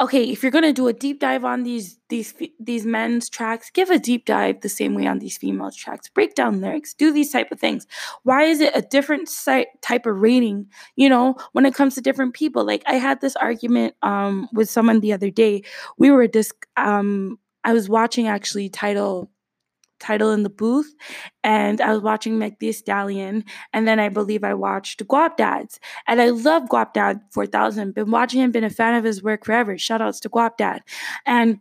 [0.00, 3.90] okay, if you're gonna do a deep dive on these these these men's tracks, give
[3.90, 6.08] a deep dive the same way on these female tracks.
[6.08, 7.86] Break down lyrics, do these type of things.
[8.22, 9.28] Why is it a different
[9.82, 10.66] type of rating?
[10.96, 12.64] You know, when it comes to different people.
[12.64, 15.62] Like I had this argument um with someone the other day.
[15.98, 19.30] We were dis um I was watching actually title
[20.00, 20.94] title in the booth
[21.44, 26.20] and I was watching Meg Thee Stallion and then I believe I watched Guapdads and
[26.20, 30.02] I love Guapdad 4000 been watching him been a fan of his work forever shout
[30.02, 30.80] outs to Guapdad
[31.26, 31.60] and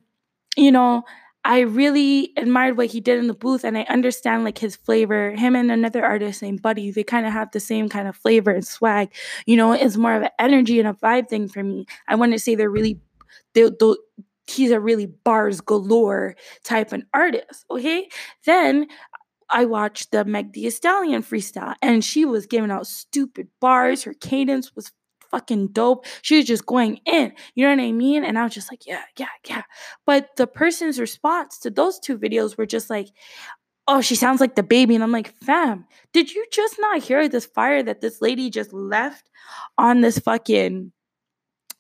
[0.58, 1.04] you know
[1.46, 5.32] I really admired what he did in the booth and I understand like his flavor.
[5.32, 8.52] Him and another artist named Buddy, they kind of have the same kind of flavor
[8.52, 9.14] and swag.
[9.46, 11.86] You know, it's more of an energy and a vibe thing for me.
[12.10, 13.00] I want to say they're really
[13.54, 13.94] they, they,
[14.50, 17.66] he's a really bars galore type of artist.
[17.70, 18.10] Okay.
[18.46, 18.88] Then
[19.50, 24.04] I watched the Meg Thee Stallion freestyle and she was giving out stupid bars.
[24.04, 24.92] Her cadence was
[25.32, 26.06] fucking dope.
[26.22, 27.34] She was just going in.
[27.56, 28.24] You know what I mean?
[28.24, 29.64] And I was just like, yeah, yeah, yeah.
[30.06, 33.08] But the person's response to those two videos were just like,
[33.88, 34.96] oh, she sounds like the baby.
[34.96, 38.72] And I'm like, fam, did you just not hear this fire that this lady just
[38.72, 39.30] left
[39.78, 40.92] on this fucking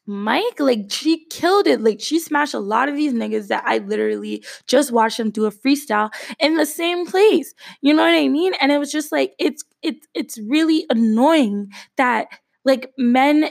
[0.10, 0.60] mic?
[0.60, 1.82] Like, she killed it.
[1.82, 5.45] Like, she smashed a lot of these niggas that I literally just watched them do
[5.45, 7.54] a freestyle in the same place.
[7.82, 8.54] You know what I mean?
[8.60, 12.28] And it was just like, it's, it's, it's really annoying that
[12.65, 13.50] like men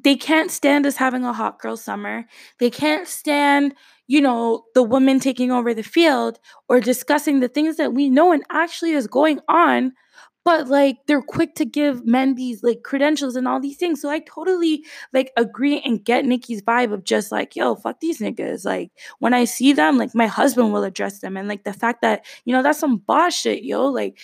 [0.00, 2.24] they can't stand us having a hot girl summer.
[2.58, 3.74] They can't stand,
[4.06, 8.32] you know, the women taking over the field or discussing the things that we know
[8.32, 9.92] and actually is going on.
[10.44, 14.00] But like they're quick to give men these like credentials and all these things.
[14.00, 18.20] So I totally like agree and get Nicki's vibe of just like, yo, fuck these
[18.20, 18.64] niggas.
[18.64, 21.36] Like when I see them, like my husband will address them.
[21.36, 23.86] And like the fact that, you know, that's some boss shit, yo.
[23.86, 24.18] Like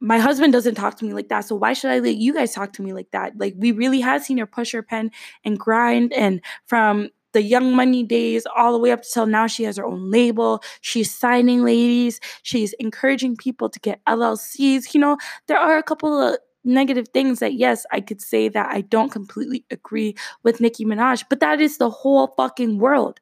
[0.00, 1.46] my husband doesn't talk to me like that.
[1.46, 3.38] So why should I let you guys talk to me like that?
[3.38, 5.12] Like we really have seen her push her pen
[5.44, 9.64] and grind and from the young money days all the way up till now she
[9.64, 10.62] has her own label.
[10.80, 12.20] She's signing ladies.
[12.42, 15.16] She's encouraging people to get llcs you know
[15.46, 19.10] there are a couple of negative things that yes i could say that i don't
[19.10, 23.20] completely agree with nicki minaj but that is the whole fucking world.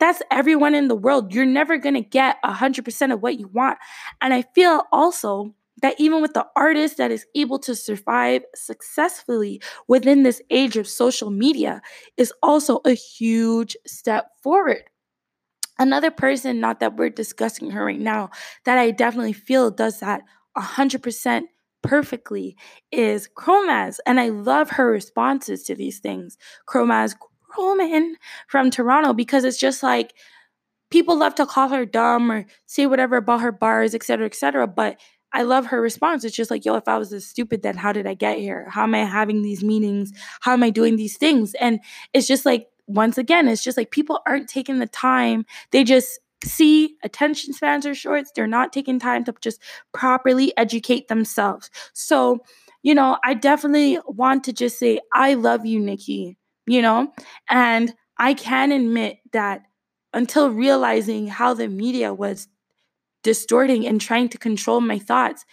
[0.00, 1.34] That's everyone in the world.
[1.34, 3.78] You're never going to get 100% of what you want.
[4.20, 9.60] And i feel also that even with the artist that is able to survive successfully
[9.86, 11.80] within this age of social media
[12.16, 14.84] is also a huge step forward.
[15.78, 18.30] Another person, not that we're discussing her right now,
[18.64, 20.22] that I definitely feel does that
[20.56, 21.42] 100%
[21.82, 22.56] perfectly
[22.90, 23.98] is Chromaz.
[24.04, 26.36] And I love her responses to these things.
[26.66, 27.14] Chromaz
[27.56, 28.16] Roman
[28.48, 30.14] from Toronto because it's just like
[30.90, 34.66] people love to call her dumb or say whatever about her bars, etc., etc.
[34.66, 34.98] But
[35.32, 36.24] I love her response.
[36.24, 38.68] It's just like, yo, if I was this stupid, then how did I get here?
[38.70, 40.12] How am I having these meetings?
[40.40, 41.54] How am I doing these things?
[41.54, 41.80] And
[42.12, 45.44] it's just like, once again, it's just like people aren't taking the time.
[45.72, 48.26] They just see attention spans are short.
[48.34, 49.60] They're not taking time to just
[49.92, 51.70] properly educate themselves.
[51.92, 52.38] So,
[52.82, 57.12] you know, I definitely want to just say, I love you, Nicki, you know,
[57.50, 59.62] and I can admit that
[60.14, 62.48] until realizing how the media was
[63.22, 65.44] distorting and trying to control my thoughts.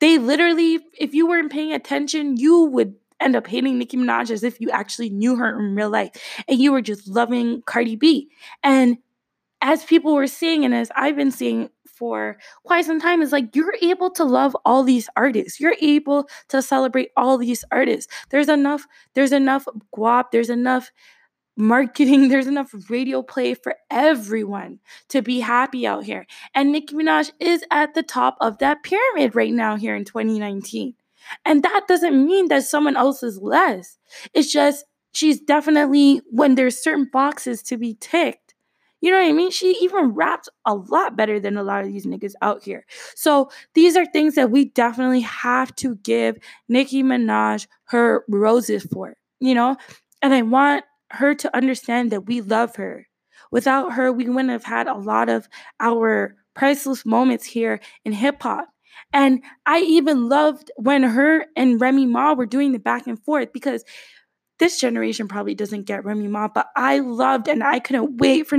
[0.00, 4.42] They literally, if you weren't paying attention, you would end up hating Nicki Minaj as
[4.42, 6.10] if you actually knew her in real life
[6.48, 8.30] and you were just loving Cardi B.
[8.62, 8.98] And
[9.60, 13.54] as people were seeing, and as I've been seeing for quite some time, is like
[13.54, 15.60] you're able to love all these artists.
[15.60, 18.10] You're able to celebrate all these artists.
[18.30, 20.90] There's enough, there's enough guap, there's enough
[21.60, 22.28] marketing.
[22.30, 26.26] There's enough radio play for everyone to be happy out here.
[26.54, 30.94] And Nicki Minaj is at the top of that pyramid right now here in 2019.
[31.44, 33.98] And that doesn't mean that someone else is less.
[34.34, 38.54] It's just she's definitely, when there's certain boxes to be ticked,
[39.00, 39.50] you know what I mean?
[39.50, 42.84] She even raps a lot better than a lot of these niggas out here.
[43.14, 46.36] So these are things that we definitely have to give
[46.68, 49.76] Nicki Minaj her roses for, you know?
[50.20, 53.06] And I want her to understand that we love her.
[53.50, 55.48] Without her, we wouldn't have had a lot of
[55.80, 58.68] our priceless moments here in hip hop.
[59.12, 63.52] And I even loved when her and Remy Ma were doing the back and forth
[63.52, 63.84] because
[64.58, 68.58] this generation probably doesn't get Remy Ma, but I loved and I couldn't wait for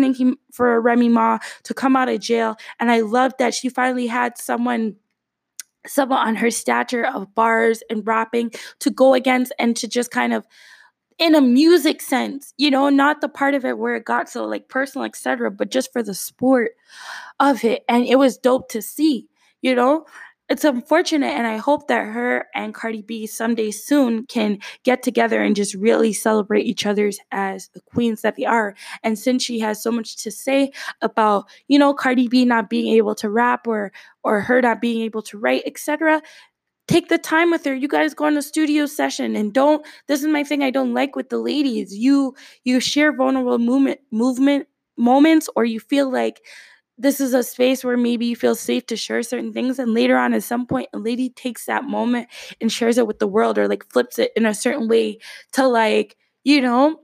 [0.51, 2.57] for Remy Ma to come out of jail.
[2.79, 4.95] And I loved that she finally had someone
[5.87, 10.33] someone on her stature of bars and rapping to go against and to just kind
[10.33, 10.45] of
[11.21, 14.43] in a music sense, you know, not the part of it where it got so
[14.43, 16.71] like personal, etc., but just for the sport
[17.39, 17.85] of it.
[17.87, 19.27] And it was dope to see,
[19.61, 20.05] you know.
[20.49, 25.41] It's unfortunate, and I hope that her and Cardi B someday soon can get together
[25.41, 28.75] and just really celebrate each other's as the queens that they are.
[29.01, 32.93] And since she has so much to say about, you know, Cardi B not being
[32.97, 36.21] able to rap or or her not being able to write, etc.,
[36.91, 37.73] take the time with her.
[37.73, 40.93] You guys go on a studio session and don't this is my thing i don't
[40.93, 41.95] like with the ladies.
[41.95, 46.41] You you share vulnerable movement movement moments or you feel like
[46.97, 50.17] this is a space where maybe you feel safe to share certain things and later
[50.17, 52.27] on at some point a lady takes that moment
[52.59, 55.17] and shares it with the world or like flips it in a certain way
[55.53, 56.99] to like you know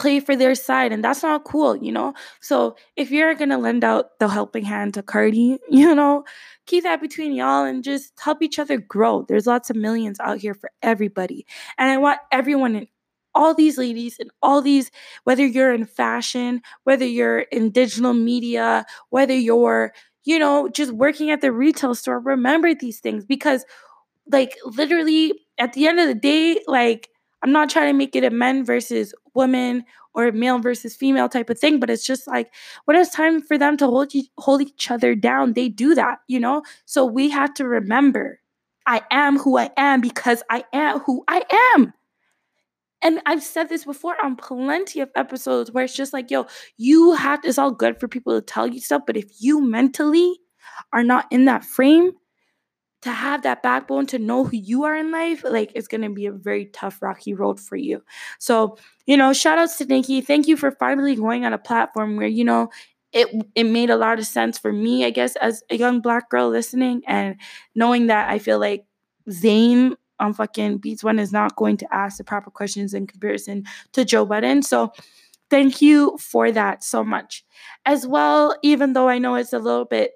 [0.00, 2.14] play for their side and that's not cool you know?
[2.40, 6.24] So if you're gonna lend out the helping hand to cardi you know
[6.66, 9.24] keep that between y'all and just help each other grow.
[9.28, 11.46] There's lots of millions out here for everybody
[11.78, 12.86] and i want everyone in
[13.34, 14.90] all these ladies and all these
[15.24, 19.92] whether you're in fashion whether you're in digital media whether you're
[20.24, 23.64] you know just working at the retail store remember these things because
[24.30, 27.08] like literally at the end of the day like
[27.42, 31.50] I'm not trying to make it a men versus women or male versus female type
[31.50, 32.52] of thing, but it's just like
[32.84, 36.40] when it's time for them to hold hold each other down, they do that, you
[36.40, 36.62] know?
[36.84, 38.40] So we have to remember
[38.86, 41.42] I am who I am because I am who I
[41.76, 41.92] am.
[43.02, 47.14] And I've said this before on plenty of episodes where it's just like, yo, you
[47.14, 50.38] have to, it's all good for people to tell you stuff, but if you mentally
[50.92, 52.12] are not in that frame,
[53.02, 56.26] to have that backbone to know who you are in life, like it's gonna be
[56.26, 58.02] a very tough, rocky road for you.
[58.38, 58.76] So,
[59.06, 60.20] you know, shout outs to Nicki.
[60.20, 62.70] Thank you for finally going on a platform where, you know,
[63.12, 66.30] it it made a lot of sense for me, I guess, as a young black
[66.30, 67.36] girl listening and
[67.74, 68.84] knowing that I feel like
[69.30, 73.64] Zane on fucking Beats One is not going to ask the proper questions in comparison
[73.92, 74.62] to Joe Budden.
[74.62, 74.92] So
[75.48, 77.44] thank you for that so much.
[77.86, 80.12] As well, even though I know it's a little bit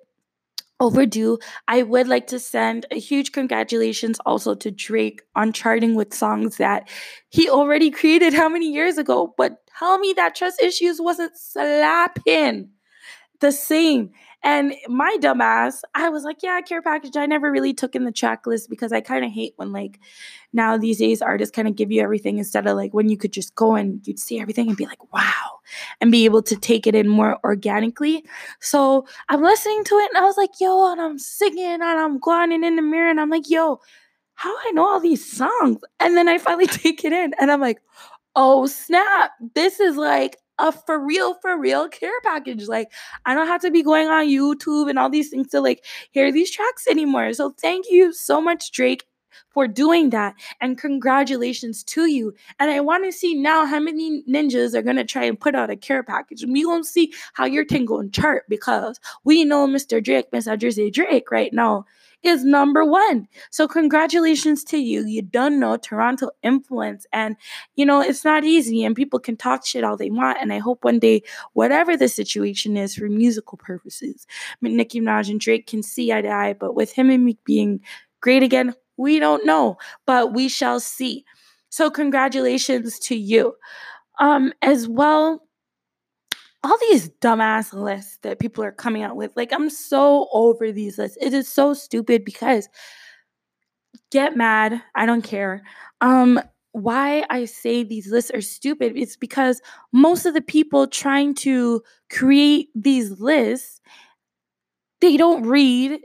[0.85, 1.39] overdue.
[1.67, 6.59] I would like to send a huge congratulations also to Drake on charting with songs
[6.59, 6.89] that
[7.31, 9.35] he already created how many years ago.
[9.37, 12.71] But tell me that trust issues wasn't slapping
[13.41, 14.11] the same.
[14.43, 17.17] And my dumbass, I was like, yeah, care package.
[17.17, 19.99] I never really took in the checklist because I kind of hate when like
[20.53, 23.33] now these days artists kind of give you everything instead of like when you could
[23.33, 25.54] just go and you'd see everything and be like, wow,
[26.01, 28.25] and be able to take it in more organically.
[28.61, 32.19] So I'm listening to it and I was like, yo, and I'm singing and I'm
[32.19, 33.81] grinding in the mirror and I'm like, yo,
[34.35, 35.81] how I know all these songs?
[36.01, 37.81] And then I finally take it in and I'm like,
[38.37, 42.69] oh snap, this is like a for real, for real care package.
[42.69, 42.93] Like,
[43.27, 46.31] I don't have to be going on YouTube and all these things to like hear
[46.33, 47.33] these tracks anymore.
[47.33, 49.05] So, thank you so much, Drake,
[49.49, 50.35] for doing that.
[50.61, 52.35] And congratulations to you.
[52.59, 55.55] And I want to see now how many ninjas are going to try and put
[55.55, 56.45] out a care package.
[56.47, 60.03] We won't see how your thing going to chart because we know Mr.
[60.03, 60.59] Drake, Mr.
[60.59, 61.85] Jersey Drake right now
[62.25, 63.29] is number one.
[63.51, 65.07] So congratulations to you.
[65.07, 67.07] You don't know Toronto influence.
[67.13, 67.37] And
[67.77, 70.39] you know, it's not easy and people can talk shit all they want.
[70.41, 71.23] And I hope one day,
[71.53, 74.27] whatever the situation is for musical purposes,
[74.63, 76.55] Nicki Minaj and Drake can see eye to eye.
[76.55, 77.81] But with him and me being
[78.21, 79.77] great again, we don't know.
[80.07, 81.25] But we shall see.
[81.71, 83.55] So congratulations to you.
[84.21, 85.43] Um, as well,
[86.63, 89.33] all these dumbass lists that people are coming out with.
[89.37, 91.19] Like, I'm so over these lists.
[91.21, 92.69] It is so stupid because
[94.11, 94.81] get mad.
[94.95, 95.63] I don't care.
[96.01, 96.41] Um,
[96.75, 101.81] why I say these lists are stupid it's because most of the people trying to
[102.11, 103.81] create these lists
[105.01, 106.01] they don't read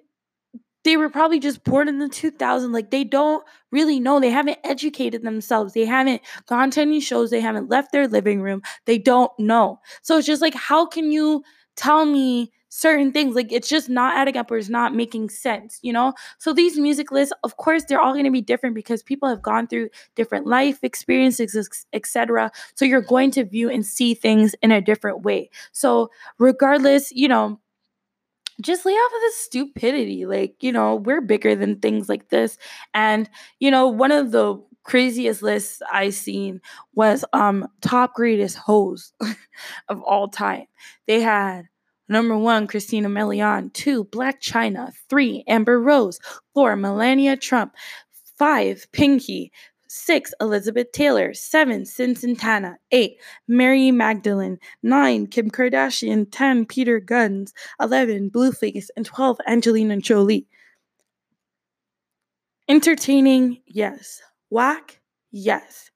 [0.83, 4.57] they were probably just born in the 2000s like they don't really know they haven't
[4.63, 8.97] educated themselves they haven't gone to any shows they haven't left their living room they
[8.97, 9.79] don't know.
[10.01, 11.43] So it's just like how can you
[11.75, 13.35] tell me certain things?
[13.35, 16.13] Like it's just not adding up or it's not making sense you know?
[16.37, 19.41] So these music lists of course they're all going to be different because people have
[19.41, 24.71] gone through different life experiences etc so you're going to view and see things in
[24.71, 25.49] a different way.
[25.71, 27.59] So regardless you know
[28.61, 30.25] just lay off of this stupidity.
[30.25, 32.57] Like, you know, we're bigger than things like this.
[32.93, 33.29] And,
[33.59, 36.61] you know, one of the craziest lists I seen
[36.95, 39.13] was um top greatest hoes
[39.89, 40.65] of all time.
[41.07, 41.65] They had
[42.07, 46.19] number one, Christina Milian, two, Blac Chyna, three, Amber Rose,
[46.53, 47.75] four, Melania Trump,
[48.37, 49.51] five, Pinky,
[49.91, 51.33] Six, Elizabeth Taylor.
[51.33, 52.77] Seven, Cyn Santana.
[52.91, 53.17] Eight,
[53.47, 54.59] Mary Magdalene.
[54.83, 56.27] Nine, Kim Kardashian.
[56.31, 57.53] Ten, Peter Gunz.
[57.81, 58.89] Eleven, Blueface.
[58.95, 60.47] And twelve, Angelina Jolie.
[62.67, 64.21] Entertaining, yes.
[64.51, 65.89] Whack, yes.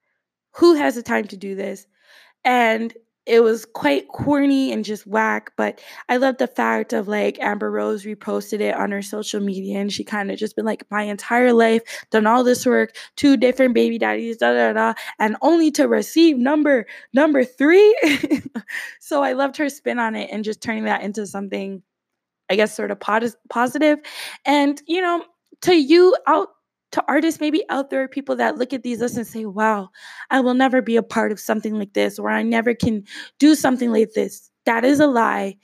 [0.55, 1.85] Who has the time to do this?
[2.43, 2.93] And
[3.25, 7.71] it was quite corny and just whack, but I love the fact of like Amber
[7.71, 11.03] Rose reposted it on her social media and she kind of just been like, my
[11.03, 15.71] entire life, done all this work, two different baby daddies, da da da, and only
[15.71, 17.95] to receive number number three.
[18.99, 21.81] so I loved her spin on it and just turning that into something,
[22.49, 23.99] I guess, sort of positive.
[24.45, 25.23] And you know,
[25.61, 26.49] to you out
[26.93, 29.89] to artists maybe out there people that look at these lists and say wow
[30.31, 33.03] i will never be a part of something like this or i never can
[33.39, 34.49] do something like this.
[34.65, 35.57] That is a lie.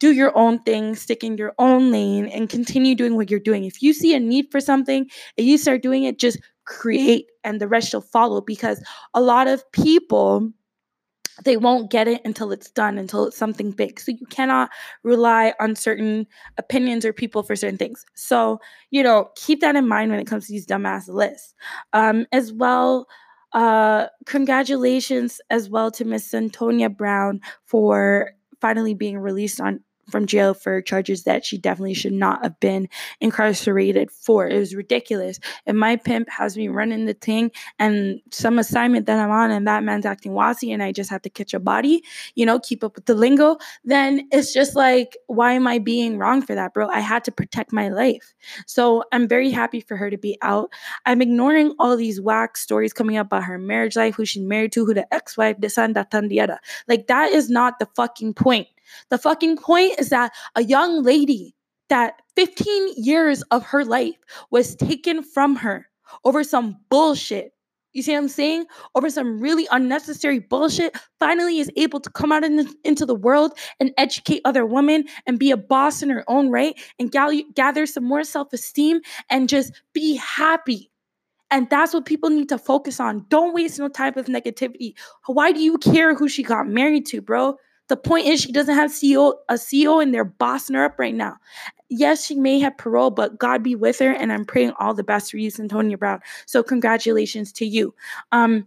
[0.00, 3.64] Do your own thing stick in your own lane and continue doing what you're doing.
[3.64, 5.08] If you see a need for something
[5.38, 8.82] and you start doing it just create and the rest will follow because
[9.14, 10.50] a lot of people
[11.42, 13.98] they won't get it until it's done, until it's something big.
[13.98, 14.70] So you cannot
[15.02, 16.26] rely on certain
[16.58, 18.04] opinions or people for certain things.
[18.14, 18.60] So,
[18.90, 21.54] you know, keep that in mind when it comes to these dumbass lists.
[21.92, 23.08] Um, as well,
[23.52, 29.80] uh, congratulations as well to Miss Antonia Brown for finally being released on
[30.10, 32.88] from jail for charges that she definitely should not have been
[33.20, 34.46] incarcerated for.
[34.46, 35.40] It was ridiculous.
[35.66, 39.66] If my pimp has me running the thing and some assignment that I'm on and
[39.66, 42.02] that man's acting wassy and I just have to catch a body,
[42.34, 46.18] you know, keep up with the lingo, then it's just like, why am I being
[46.18, 46.88] wrong for that, bro?
[46.88, 48.34] I had to protect my life.
[48.66, 50.72] So I'm very happy for her to be out.
[51.06, 54.72] I'm ignoring all these whack stories coming up about her marriage life, who she's married
[54.72, 56.58] to, who the ex-wife, this and that and the.
[56.88, 58.68] Like that is not the fucking point.
[59.10, 61.54] The fucking point is that a young lady
[61.88, 64.16] that 15 years of her life
[64.50, 65.88] was taken from her
[66.24, 67.52] over some bullshit.
[67.92, 68.66] You see what I'm saying?
[68.96, 73.14] Over some really unnecessary bullshit, finally is able to come out in the, into the
[73.14, 77.40] world and educate other women and be a boss in her own right and gather,
[77.54, 80.90] gather some more self esteem and just be happy.
[81.52, 83.26] And that's what people need to focus on.
[83.28, 84.94] Don't waste no time with negativity.
[85.26, 87.56] Why do you care who she got married to, bro?
[87.88, 91.14] The point is, she doesn't have CEO, a CEO, and they're bossing her up right
[91.14, 91.36] now.
[91.90, 95.04] Yes, she may have parole, but God be with her, and I'm praying all the
[95.04, 96.20] best for you, Antonia Brown.
[96.46, 97.94] So, congratulations to you.
[98.32, 98.66] Um,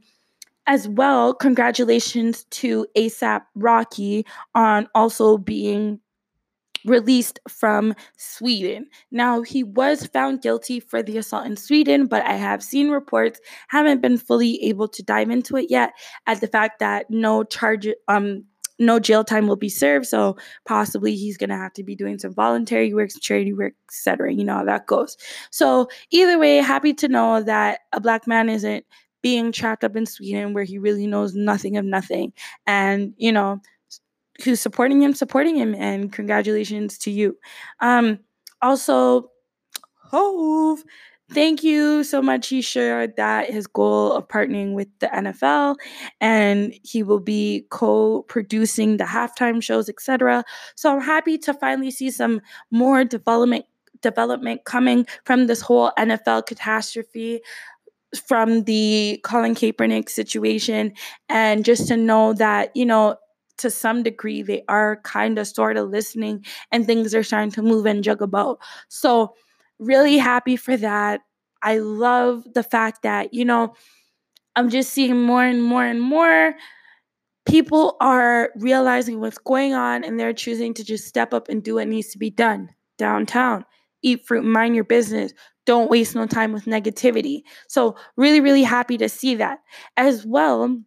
[0.67, 5.99] as well, congratulations to ASAP Rocky on also being
[6.85, 8.87] released from Sweden.
[9.11, 13.39] Now, he was found guilty for the assault in Sweden, but I have seen reports,
[13.69, 15.93] haven't been fully able to dive into it yet,
[16.27, 18.43] at the fact that no charge um
[18.79, 20.05] no jail time will be served.
[20.05, 24.33] So possibly he's going to have to be doing some voluntary work, charity work, etc.
[24.33, 25.17] You know how that goes.
[25.51, 28.85] So either way, happy to know that a black man isn't
[29.21, 32.33] being trapped up in Sweden where he really knows nothing of nothing.
[32.65, 33.61] And, you know,
[34.43, 35.75] who's supporting him, supporting him.
[35.75, 37.37] And congratulations to you.
[37.79, 38.19] Um,
[38.61, 39.31] also,
[40.11, 40.83] Hov
[41.31, 42.47] thank you so much.
[42.47, 45.75] He shared that his goal of partnering with the NFL
[46.21, 50.43] and he will be co-producing the halftime shows, etc.
[50.75, 53.65] So I'm happy to finally see some more development
[54.01, 57.41] development coming from this whole NFL catastrophe
[58.27, 60.93] from the Colin Kaepernick situation
[61.29, 63.15] and just to know that, you know,
[63.57, 67.61] to some degree they are kind of sort of listening and things are starting to
[67.63, 68.59] move and jug about.
[68.87, 69.33] So
[69.79, 71.21] really happy for that.
[71.61, 73.73] I love the fact that, you know,
[74.55, 76.55] I'm just seeing more and more and more
[77.45, 81.75] people are realizing what's going on and they're choosing to just step up and do
[81.75, 83.65] what needs to be done downtown.
[84.03, 85.33] Eat fruit, mind your business.
[85.65, 87.41] Don't waste no time with negativity.
[87.67, 89.59] So, really, really happy to see that.
[89.95, 90.77] As well,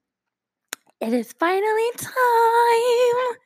[1.00, 3.36] it is finally time.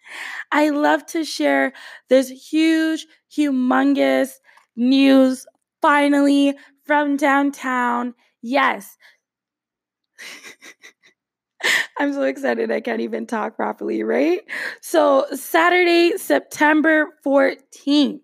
[0.52, 1.72] I love to share
[2.08, 4.34] this huge, humongous
[4.76, 5.46] news
[5.82, 8.14] finally from downtown.
[8.42, 8.96] Yes.
[11.98, 14.40] I'm so excited I can't even talk properly, right?
[14.80, 18.23] So, Saturday, September 14th,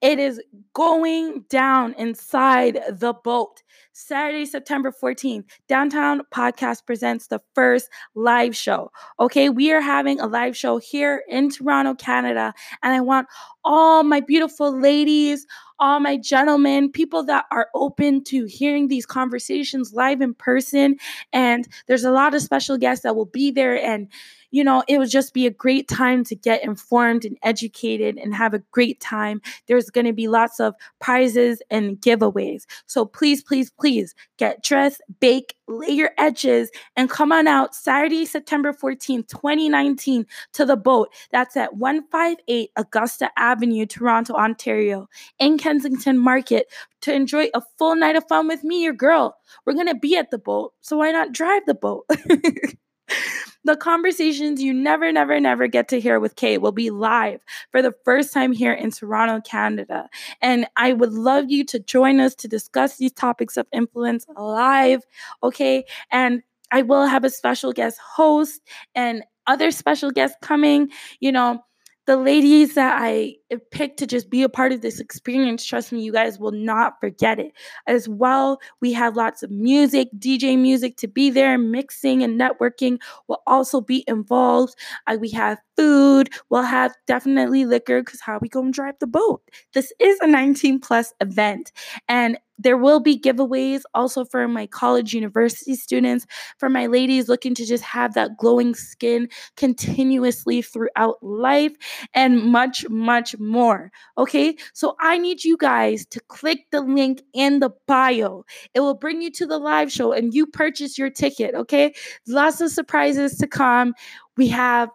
[0.00, 0.40] it is
[0.74, 3.62] going down inside the boat.
[3.92, 8.90] Saturday, September 14th, Downtown Podcast presents the first live show.
[9.18, 13.26] Okay, we are having a live show here in Toronto, Canada, and I want
[13.64, 15.46] all my beautiful ladies,
[15.78, 20.96] all my gentlemen, people that are open to hearing these conversations live in person.
[21.32, 24.08] And there's a lot of special guests that will be there and
[24.50, 28.34] you know, it would just be a great time to get informed and educated and
[28.34, 29.40] have a great time.
[29.66, 32.66] There's going to be lots of prizes and giveaways.
[32.86, 38.24] So please, please, please get dressed, bake, lay your edges, and come on out Saturday,
[38.24, 41.12] September 14th, 2019 to the boat.
[41.30, 46.66] That's at 158 Augusta Avenue, Toronto, Ontario, in Kensington Market
[47.02, 49.36] to enjoy a full night of fun with me, your girl.
[49.64, 52.06] We're going to be at the boat, so why not drive the boat?
[53.64, 57.40] the conversations you never, never, never get to hear with Kate will be live
[57.70, 60.08] for the first time here in Toronto, Canada.
[60.40, 65.02] And I would love you to join us to discuss these topics of influence live,
[65.42, 65.84] okay?
[66.10, 68.60] And I will have a special guest host
[68.94, 70.90] and other special guests coming.
[71.18, 71.62] You know,
[72.06, 73.36] the ladies that I
[73.70, 77.00] picked to just be a part of this experience, trust me, you guys will not
[77.00, 77.52] forget it.
[77.86, 82.98] As well, we have lots of music, DJ music to be there, mixing and networking
[83.28, 84.74] will also be involved.
[85.06, 89.42] Uh, we have food, we'll have definitely liquor because how we gonna drive the boat?
[89.72, 91.72] This is a 19 plus event,
[92.08, 96.26] and there will be giveaways also for my college university students,
[96.58, 101.72] for my ladies looking to just have that glowing skin continuously throughout life,
[102.12, 103.90] and much, much more.
[104.18, 108.44] Okay, so I need you guys to click the link in the bio.
[108.74, 111.54] It will bring you to the live show and you purchase your ticket.
[111.54, 111.94] Okay,
[112.28, 113.94] lots of surprises to come.
[114.36, 114.90] We have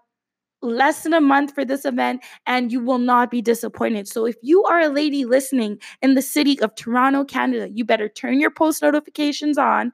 [0.62, 4.08] less than a month for this event and you will not be disappointed.
[4.08, 8.10] So if you are a lady listening in the city of Toronto, Canada, you better
[8.10, 9.92] turn your post notifications on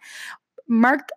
[0.71, 1.09] Mark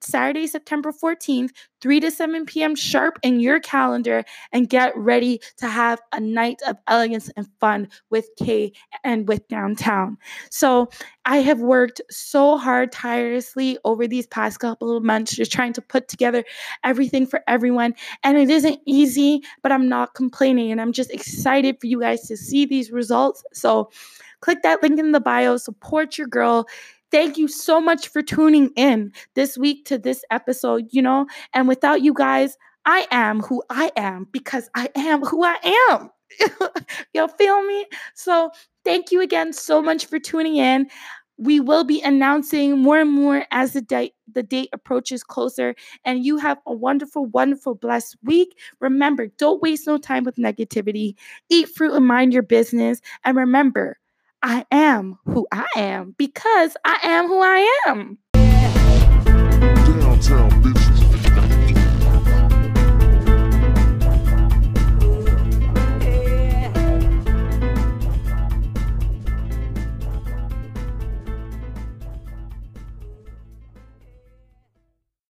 [0.00, 1.50] Saturday, September 14th,
[1.82, 2.74] 3 to 7 p.m.
[2.74, 7.88] sharp in your calendar and get ready to have a night of elegance and fun
[8.08, 8.72] with Kay
[9.04, 10.16] and with downtown.
[10.50, 10.88] So,
[11.26, 15.82] I have worked so hard, tirelessly over these past couple of months, just trying to
[15.82, 16.42] put together
[16.82, 17.94] everything for everyone.
[18.24, 20.72] And it isn't easy, but I'm not complaining.
[20.72, 23.44] And I'm just excited for you guys to see these results.
[23.52, 23.90] So,
[24.40, 26.66] click that link in the bio, support your girl
[27.12, 31.68] Thank you so much for tuning in this week to this episode, you know, and
[31.68, 32.56] without you guys,
[32.86, 35.58] I am who I am because I am who I
[35.90, 36.10] am.
[37.14, 37.86] you feel me?
[38.14, 38.50] So,
[38.84, 40.88] thank you again so much for tuning in.
[41.38, 46.24] We will be announcing more and more as the date the date approaches closer and
[46.24, 48.58] you have a wonderful wonderful blessed week.
[48.80, 51.14] Remember, don't waste no time with negativity.
[51.50, 53.98] Eat fruit and mind your business and remember,
[54.44, 58.18] I am who I am because I am who I am.
[60.00, 60.62] Downtown,